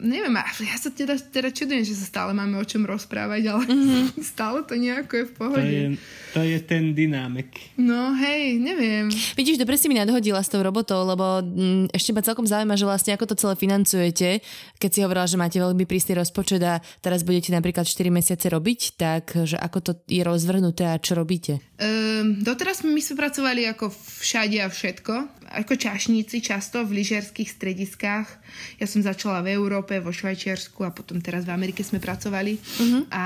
[0.00, 3.62] neviem, a ja sa teda, teda čudujem, že sa stále máme o čom rozprávať, ale
[3.68, 4.04] mm-hmm.
[4.32, 5.62] stále to nejako je v To pohode.
[5.64, 5.86] je,
[6.32, 7.52] to je ten dynamik.
[7.76, 9.12] No hej, neviem.
[9.36, 12.88] Vidíš, dobre si mi nadhodila s tou robotou, lebo mm, ešte ma celkom zaujíma, že
[12.88, 14.40] vlastne ako to celé financujete.
[14.80, 18.80] Keď si hovorila, že máte veľmi prísny rozpočet a teraz budete napríklad 4 mesiace robiť,
[18.96, 21.60] tak že ako to je rozvrhnuté a čo robíte?
[21.76, 25.39] Um, doteraz my sme pracovali ako všade a všetko.
[25.50, 28.26] Ako čašníci často v lyžiarských strediskách.
[28.78, 32.52] Ja som začala v Európe, vo Švajčiarsku a potom teraz v Amerike sme pracovali.
[32.54, 33.02] Uh-huh.
[33.10, 33.24] A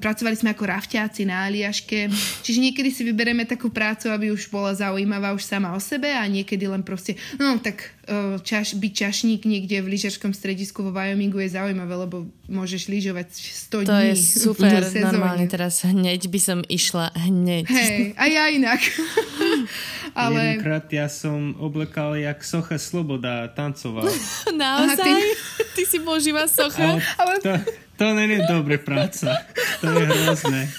[0.00, 2.08] pracovali sme ako rafťáci na Aliaške.
[2.40, 6.24] Čiže niekedy si vybereme takú prácu, aby už bola zaujímavá už sama o sebe a
[6.24, 11.44] niekedy len proste, no tak uh, čaš, byť čašník niekde v lyžiarskom stredisku vo Wyomingu
[11.44, 16.58] je zaujímavé, lebo môžeš lyžovať 100 To dní je super, normálne teraz hneď by som
[16.64, 17.68] išla hneď.
[17.68, 18.80] Hej, a ja inak.
[20.14, 24.08] Ale Jedenkrát ja som oblekal jak socha Sloboda a tancoval.
[24.54, 24.96] Naozaj?
[24.96, 25.34] Aha, ty-
[25.74, 25.82] ty...
[25.84, 27.00] si bol živá socha?
[27.18, 27.52] Ale- To,
[27.98, 29.32] to nie je dobre práca.
[29.80, 30.70] To je hrozné.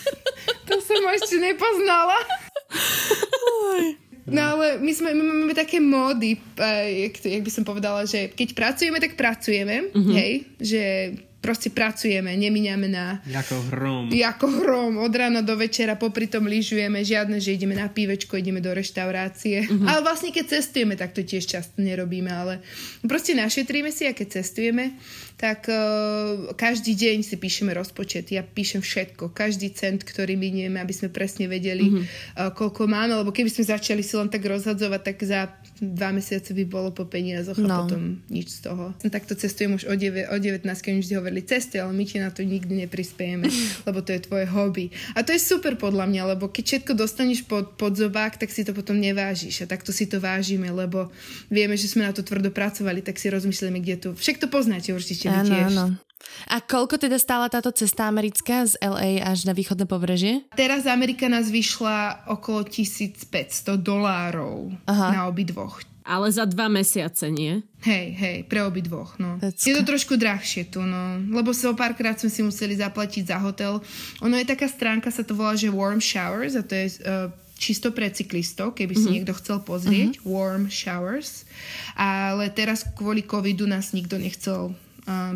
[0.68, 2.18] to som ešte nepoznala.
[4.30, 8.30] No ale my, sme, my máme také módy, eh, jak, jak by som povedala, že
[8.30, 10.14] keď pracujeme, tak pracujeme, mm-hmm.
[10.14, 10.84] hej, že
[11.50, 14.14] proste pracujeme, nemíňame na Ako hrom.
[14.22, 18.62] ako hrom, od rána do večera, popri tom lyžujeme, žiadne, že ideme na pívečko, ideme
[18.62, 19.66] do reštaurácie.
[19.66, 19.90] Uh-huh.
[19.90, 22.62] Ale vlastne keď cestujeme, tak to tiež často nerobíme, ale
[23.02, 24.94] proste našetríme si a keď cestujeme,
[25.40, 28.28] tak uh, každý deň si píšeme rozpočet.
[28.28, 32.04] Ja píšem všetko, každý cent, ktorý minieme, aby sme presne vedeli, uh-huh.
[32.04, 35.48] uh, koľko máme, lebo keby sme začali si len tak rozhadzovať, tak za
[35.80, 37.88] dva mesiace by bolo po peniazoch a No.
[37.88, 38.92] potom nič z toho.
[39.00, 42.36] Takto cestujem už o, 9, o 19, keď vždy hovorili, cesty, ale my ti na
[42.36, 43.48] to nikdy neprispiejeme,
[43.88, 44.92] lebo to je tvoje hobby.
[45.16, 48.68] A to je super podľa mňa, lebo keď všetko dostaneš pod, pod zobák, tak si
[48.68, 49.64] to potom nevážiš.
[49.64, 51.08] A takto si to vážime, lebo
[51.48, 54.08] vieme, že sme na to tvrdo pracovali, tak si rozmyslíme, kde to...
[54.20, 55.72] Však to poznáte určite vy tiež.
[55.74, 55.86] Áno,
[56.50, 60.46] A koľko teda stála táto cesta americká z LA až na východné pobrežie?
[60.56, 65.08] Teraz Amerika nás vyšla okolo 1500 dolárov Aha.
[65.16, 65.80] na obidvoch.
[66.10, 67.62] Ale za dva mesiace, nie?
[67.86, 69.38] Hej, hej, pre obi dvoch, no.
[69.38, 69.62] That's...
[69.62, 71.22] Je to trošku drahšie tu, no.
[71.30, 73.78] Lebo so párkrát sme si museli zaplatiť za hotel.
[74.26, 77.30] Ono je taká stránka, sa to volá, že Warm Showers a to je uh,
[77.62, 79.14] čisto pre cyklistov, keby si mm-hmm.
[79.22, 80.18] niekto chcel pozrieť.
[80.18, 80.34] Mm-hmm.
[80.34, 81.46] Warm Showers.
[81.94, 84.74] Ale teraz kvôli covidu nás nikto nechcel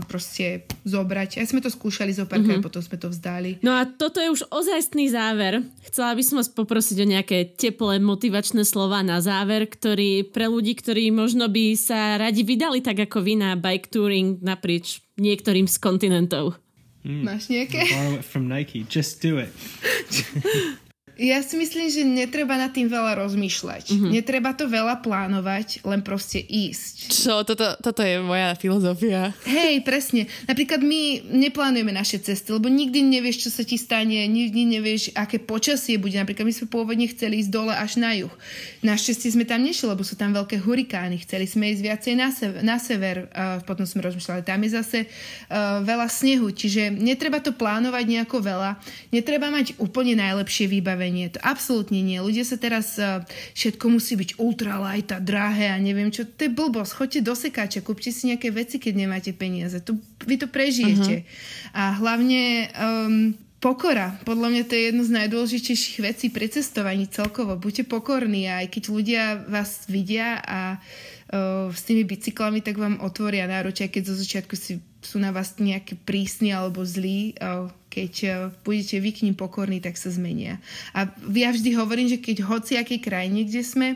[0.05, 1.41] proste zobrať.
[1.41, 2.65] Aj sme to skúšali zo párkrát, mm-hmm.
[2.65, 3.57] potom sme to vzdali.
[3.65, 5.65] No a toto je už ozajstný záver.
[5.87, 10.77] Chcela by som vás poprosiť o nejaké teplé motivačné slova na záver, ktorý pre ľudí,
[10.77, 15.77] ktorí možno by sa radi vydali tak ako vy na bike touring naprieč niektorým z
[15.79, 16.57] kontinentov.
[17.03, 17.23] Mm.
[17.27, 17.83] Máš nejaké?
[18.23, 18.87] From Nike.
[18.87, 19.51] Just do it.
[21.13, 23.93] Ja si myslím, že netreba nad tým veľa rozmýšľať.
[23.93, 24.11] Mm-hmm.
[24.17, 27.13] Netreba to veľa plánovať, len proste ísť.
[27.13, 27.45] Čo?
[27.45, 29.29] Toto, toto je moja filozofia.
[29.45, 30.25] Hej, presne.
[30.49, 35.37] Napríklad my neplánujeme naše cesty, lebo nikdy nevieš, čo sa ti stane, nikdy nevieš, aké
[35.37, 36.17] počasie bude.
[36.17, 38.33] Napríklad my sme pôvodne chceli ísť dole až na juh.
[38.81, 41.21] Našťastie sme tam nešli, lebo sú tam veľké hurikány.
[41.21, 42.61] Chceli sme ísť viacej na sever.
[42.65, 43.29] Na sever.
[43.29, 46.49] Uh, potom sme rozmýšľali, tam je zase uh, veľa snehu.
[46.49, 48.81] Čiže netreba to plánovať nejako veľa.
[49.13, 51.35] Netreba mať úplne najlepšie výbavenie vybavenie.
[51.35, 52.23] To absolútne nie.
[52.23, 53.23] Ľudia sa teraz uh,
[53.53, 56.23] všetko musí byť ultralight a drahé a neviem čo.
[56.23, 56.91] To je blbosť.
[56.95, 59.83] Choďte do sekáča, kúpte si nejaké veci, keď nemáte peniaze.
[59.83, 61.23] To, vy to prežijete.
[61.23, 61.75] Uh-huh.
[61.75, 64.15] A hlavne um, pokora.
[64.23, 67.59] Podľa mňa to je jedno z najdôležitejších vecí pri cestovaní celkovo.
[67.59, 73.47] Buďte pokorní aj keď ľudia vás vidia a uh, s tými bicyklami, tak vám otvoria
[73.47, 77.35] náruč, aj keď zo začiatku si, sú na vás nejaký prísni alebo zlí.
[77.39, 78.33] Uh, keď eh,
[78.65, 80.57] budete vy k ním pokorní, tak sa zmenia.
[80.97, 81.05] A
[81.37, 83.87] ja vždy hovorím, že keď hoci akej krajine, kde sme,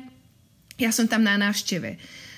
[0.77, 1.97] ja som tam na návšteve.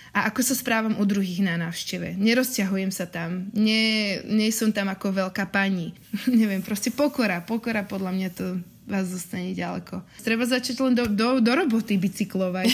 [0.10, 2.18] A ako sa správam u druhých na návšteve.
[2.18, 3.54] Nerozťahujem sa tam.
[3.54, 5.94] Nie, nie som tam ako veľká pani.
[6.40, 7.46] Neviem, proste pokora.
[7.46, 8.46] Pokora podľa mňa to
[8.90, 10.02] vás zostane ďaleko.
[10.26, 12.74] Treba začať len do, do, do roboty bicyklovať.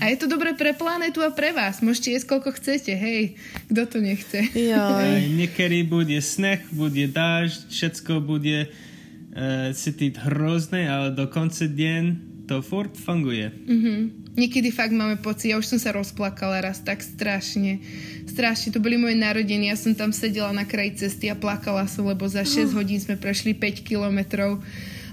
[0.00, 1.84] A je to dobré pre planetu a pre vás.
[1.84, 3.36] Môžete jesť koľko chcete, hej.
[3.68, 4.40] Kto to nechce?
[4.56, 5.08] Joj.
[5.36, 12.58] Niekedy bude sneh, bude dážď, všetko bude uh, cítiť hrozné, ale do konca deň to
[12.66, 13.46] furt funguje.
[13.46, 13.98] Mm-hmm.
[14.34, 17.78] Niekedy fakt máme pocit, ja už som sa rozplakala raz tak strašne.
[18.26, 22.06] Strašne, to boli moje narodiny, ja som tam sedela na kraji cesty a plakala som,
[22.10, 22.82] lebo za 6 oh.
[22.82, 24.58] hodín sme prešli 5 kilometrov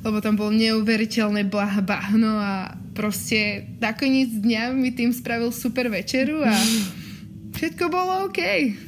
[0.01, 1.47] lebo tam bol neuveriteľné
[1.85, 6.53] bahno a proste nakoniec dňa mi tým spravil super večeru a
[7.57, 8.41] všetko bolo OK.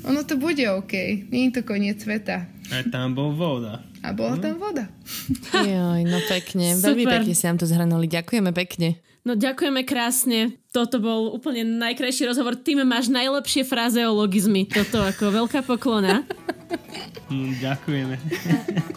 [0.06, 0.94] Ono to bude OK.
[1.34, 2.46] Nie je to koniec sveta.
[2.70, 3.82] A tam bol voda.
[4.00, 4.42] A bola no.
[4.42, 4.86] tam voda.
[5.52, 6.78] Joj, no pekne.
[6.78, 6.94] Super.
[6.94, 8.08] Veľmi pekne si nám to zhrnuli.
[8.08, 9.02] Ďakujeme pekne.
[9.30, 10.58] No ďakujeme krásne.
[10.74, 12.58] Toto bol úplne najkrajší rozhovor.
[12.58, 14.66] Ty máš najlepšie frazeologizmy.
[14.66, 16.26] Toto ako veľká poklona.
[17.30, 18.16] Mm, ďakujeme.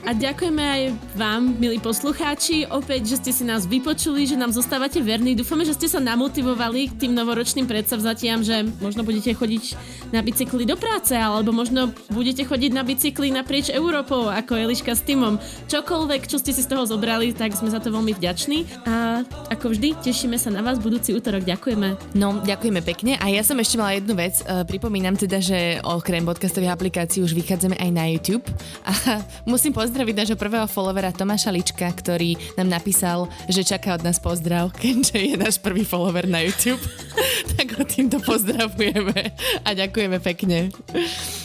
[0.08, 0.82] A ďakujeme aj
[1.16, 5.36] vám, milí poslucháči, opäť, že ste si nás vypočuli, že nám zostávate verní.
[5.36, 9.76] Dúfame, že ste sa namotivovali k tým novoročným predsavzatiam, že možno budete chodiť
[10.12, 15.04] na bicykli do práce, alebo možno budete chodiť na bicykli naprieč Európou, ako Eliška s
[15.04, 15.40] Timom.
[15.68, 18.84] Čokoľvek, čo ste si z toho zobrali, tak sme za to veľmi vďační.
[18.84, 21.42] A ako vždy, tešíme sa na vás budúci útorok.
[21.42, 22.14] Ďakujeme.
[22.14, 23.18] No, ďakujeme pekne.
[23.18, 24.38] A ja som ešte mala jednu vec.
[24.38, 28.46] E, pripomínam teda, že okrem podcastových aplikácií už vychádzame aj na YouTube.
[28.86, 29.18] A
[29.50, 34.70] musím pozdraviť nášho prvého followera Tomáša Lička, ktorý nám napísal, že čaká od nás pozdrav,
[34.82, 36.78] keďže je náš prvý follower na YouTube.
[37.58, 39.34] tak ho týmto pozdravujeme
[39.66, 40.70] a ďakujeme pekne.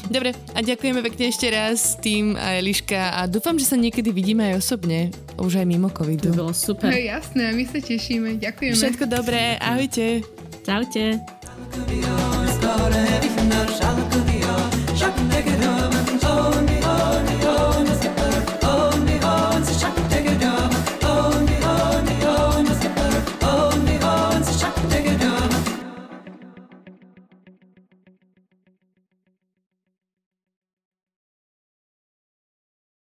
[0.08, 4.54] Dobre, a ďakujeme pekne ešte raz tým a Liška a dúfam, že sa niekedy vidíme
[4.54, 5.10] aj osobne,
[5.42, 6.30] už aj mimo covidu.
[6.32, 6.94] To bolo super.
[6.94, 8.38] No jasné, my sa tešíme.
[8.58, 8.74] Ďakujeme.
[8.74, 10.26] Všetko dobré, ahojte.
[10.66, 11.22] Čaute.